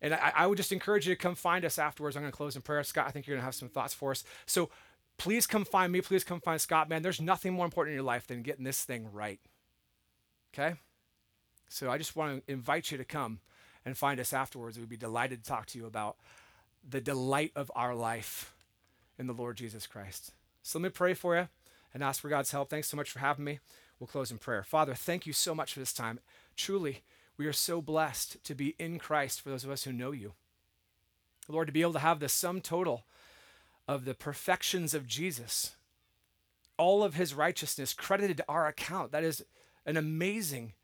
And 0.00 0.14
I, 0.14 0.32
I 0.36 0.46
would 0.46 0.58
just 0.58 0.70
encourage 0.70 1.08
you 1.08 1.14
to 1.14 1.20
come 1.20 1.34
find 1.34 1.64
us 1.64 1.76
afterwards. 1.76 2.14
I'm 2.14 2.22
going 2.22 2.30
to 2.30 2.36
close 2.36 2.54
in 2.54 2.62
prayer. 2.62 2.84
Scott, 2.84 3.08
I 3.08 3.10
think 3.10 3.26
you're 3.26 3.34
going 3.34 3.42
to 3.42 3.46
have 3.46 3.54
some 3.56 3.68
thoughts 3.68 3.94
for 3.94 4.12
us. 4.12 4.22
So 4.46 4.70
please 5.20 5.46
come 5.46 5.66
find 5.66 5.92
me. 5.92 6.00
Please 6.00 6.24
come 6.24 6.40
find 6.40 6.58
Scott. 6.58 6.88
Man, 6.88 7.02
there's 7.02 7.20
nothing 7.20 7.52
more 7.52 7.66
important 7.66 7.92
in 7.92 7.96
your 7.96 8.04
life 8.04 8.26
than 8.26 8.42
getting 8.42 8.64
this 8.64 8.82
thing 8.82 9.12
right. 9.12 9.38
Okay? 10.52 10.76
So 11.68 11.90
I 11.90 11.98
just 11.98 12.16
want 12.16 12.46
to 12.46 12.52
invite 12.52 12.90
you 12.90 12.96
to 12.96 13.04
come 13.04 13.40
and 13.84 13.96
find 13.96 14.18
us 14.18 14.32
afterwards. 14.32 14.78
We'd 14.78 14.88
be 14.88 14.96
delighted 14.96 15.44
to 15.44 15.48
talk 15.48 15.66
to 15.66 15.78
you 15.78 15.84
about 15.84 16.16
the 16.88 17.02
delight 17.02 17.52
of 17.54 17.70
our 17.76 17.94
life 17.94 18.54
in 19.18 19.26
the 19.26 19.34
Lord 19.34 19.58
Jesus 19.58 19.86
Christ. 19.86 20.32
So 20.62 20.78
let 20.78 20.84
me 20.84 20.88
pray 20.88 21.12
for 21.12 21.36
you 21.36 21.48
and 21.92 22.02
ask 22.02 22.22
for 22.22 22.30
God's 22.30 22.52
help. 22.52 22.70
Thanks 22.70 22.88
so 22.88 22.96
much 22.96 23.10
for 23.10 23.18
having 23.18 23.44
me. 23.44 23.60
We'll 23.98 24.06
close 24.06 24.30
in 24.30 24.38
prayer. 24.38 24.62
Father, 24.62 24.94
thank 24.94 25.26
you 25.26 25.34
so 25.34 25.54
much 25.54 25.74
for 25.74 25.80
this 25.80 25.92
time. 25.92 26.20
Truly, 26.56 27.02
we 27.36 27.46
are 27.46 27.52
so 27.52 27.82
blessed 27.82 28.42
to 28.44 28.54
be 28.54 28.74
in 28.78 28.98
Christ 28.98 29.42
for 29.42 29.50
those 29.50 29.64
of 29.64 29.70
us 29.70 29.84
who 29.84 29.92
know 29.92 30.12
you. 30.12 30.32
Lord, 31.46 31.66
to 31.66 31.72
be 31.72 31.82
able 31.82 31.92
to 31.92 31.98
have 31.98 32.20
the 32.20 32.28
sum 32.30 32.62
total 32.62 33.04
of 33.90 34.04
the 34.04 34.14
perfections 34.14 34.94
of 34.94 35.08
Jesus, 35.08 35.74
all 36.76 37.02
of 37.02 37.16
his 37.16 37.34
righteousness 37.34 37.92
credited 37.92 38.36
to 38.36 38.44
our 38.48 38.68
account. 38.68 39.10
That 39.10 39.24
is 39.24 39.44
an 39.84 39.96
amazing 39.96 40.74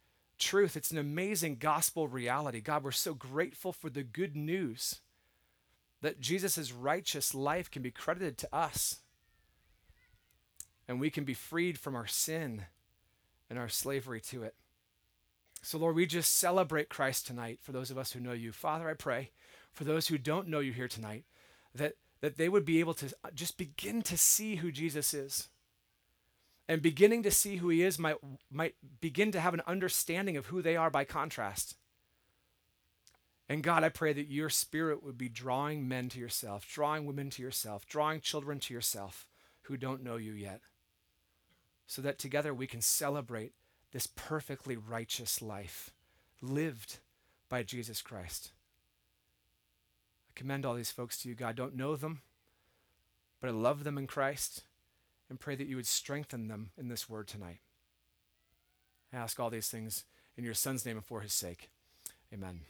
truth. 0.40 0.77
It's 0.77 0.90
an 0.90 0.99
amazing 0.99 1.59
gospel 1.59 2.09
reality. 2.09 2.61
God, 2.61 2.83
we're 2.83 2.90
so 2.90 3.14
grateful 3.14 3.73
for 3.73 3.88
the 3.88 4.03
good 4.03 4.35
news 4.35 5.03
that 6.03 6.19
Jesus' 6.19 6.73
righteous 6.73 7.33
life 7.33 7.71
can 7.71 7.81
be 7.81 7.92
credited 7.92 8.37
to 8.38 8.49
us. 8.53 8.97
And 10.88 10.99
we 10.99 11.09
can 11.09 11.23
be 11.23 11.33
freed 11.33 11.79
from 11.79 11.95
our 11.95 12.09
sin 12.09 12.64
and 13.49 13.57
our 13.57 13.69
slavery 13.69 14.21
to 14.23 14.43
it. 14.43 14.57
So, 15.62 15.78
Lord, 15.78 15.95
we 15.95 16.07
just 16.07 16.37
celebrate 16.37 16.89
Christ 16.89 17.24
tonight 17.24 17.61
for 17.62 17.70
those 17.70 17.93
of 17.93 17.99
us 17.99 18.11
who 18.11 18.20
know 18.20 18.33
you. 18.33 18.51
Father, 18.51 18.91
I 18.91 18.95
pray 18.95 19.30
for 19.72 19.85
those 19.85 20.09
who 20.09 20.18
don't 20.18 20.49
know 20.49 20.59
you 20.59 20.72
here 20.72 20.89
tonight 20.89 21.22
that 21.72 21.95
that 22.21 22.37
they 22.37 22.49
would 22.49 22.64
be 22.64 22.81
able 22.81 22.95
to 22.95 23.14
just 23.35 23.59
begin 23.59 24.03
to 24.03 24.17
see 24.17 24.57
who 24.57 24.73
Jesus 24.73 25.12
is. 25.12 25.49
And 26.69 26.83
beginning 26.83 27.23
to 27.23 27.31
see 27.31 27.57
who 27.57 27.69
he 27.69 27.83
is 27.83 27.99
might, 27.99 28.17
might 28.51 28.75
begin 29.01 29.31
to 29.33 29.41
have 29.41 29.55
an 29.55 29.62
understanding 29.67 30.37
of 30.37 30.47
who 30.47 30.62
they 30.62 30.77
are 30.77 30.91
by 30.91 31.05
contrast. 31.05 31.77
And 33.49 33.62
God, 33.62 33.85
I 33.85 33.89
pray 33.89 34.12
that 34.12 34.29
your 34.29 34.51
spirit 34.51 35.05
would 35.05 35.17
be 35.17 35.29
drawing 35.29 35.87
men 35.87 36.09
to 36.09 36.19
yourself, 36.19 36.67
drawing 36.67 37.07
women 37.07 37.31
to 37.31 37.43
yourself, 37.43 37.87
drawing 37.87 38.21
children 38.21 38.59
to 38.61 38.75
yourself 38.75 39.29
who 39.62 39.77
don't 39.77 40.03
know 40.03 40.17
you 40.17 40.33
yet, 40.33 40.61
so 41.87 42.03
that 42.03 42.19
together 42.19 42.53
we 42.53 42.67
can 42.67 42.81
celebrate 42.81 43.53
this 43.93 44.09
perfectly 44.09 44.77
righteous 44.77 45.41
life 45.41 45.93
lived 46.43 46.99
by 47.49 47.62
Jesus 47.62 48.03
Christ 48.03 48.51
commend 50.37 50.64
all 50.64 50.74
these 50.74 50.93
folks 50.93 51.18
to 51.18 51.28
you, 51.28 51.34
God. 51.34 51.57
Don't 51.57 51.74
know 51.74 51.97
them, 51.97 52.20
but 53.41 53.49
I 53.49 53.53
love 53.53 53.82
them 53.82 53.99
in 53.99 54.07
Christ 54.07 54.62
and 55.28 55.41
pray 55.41 55.57
that 55.57 55.66
you 55.66 55.76
would 55.76 55.87
strengthen 55.87 56.47
them 56.47 56.70
in 56.78 56.89
this 56.89 57.09
word 57.09 57.26
tonight. 57.26 57.59
I 59.12 59.16
ask 59.16 59.41
all 59.41 59.51
these 59.51 59.68
things 59.68 60.05
in 60.37 60.45
your 60.45 60.55
Son's 60.55 60.84
name 60.84 60.97
and 60.97 61.05
for 61.05 61.22
his 61.22 61.32
sake. 61.32 61.70
Amen. 62.32 62.61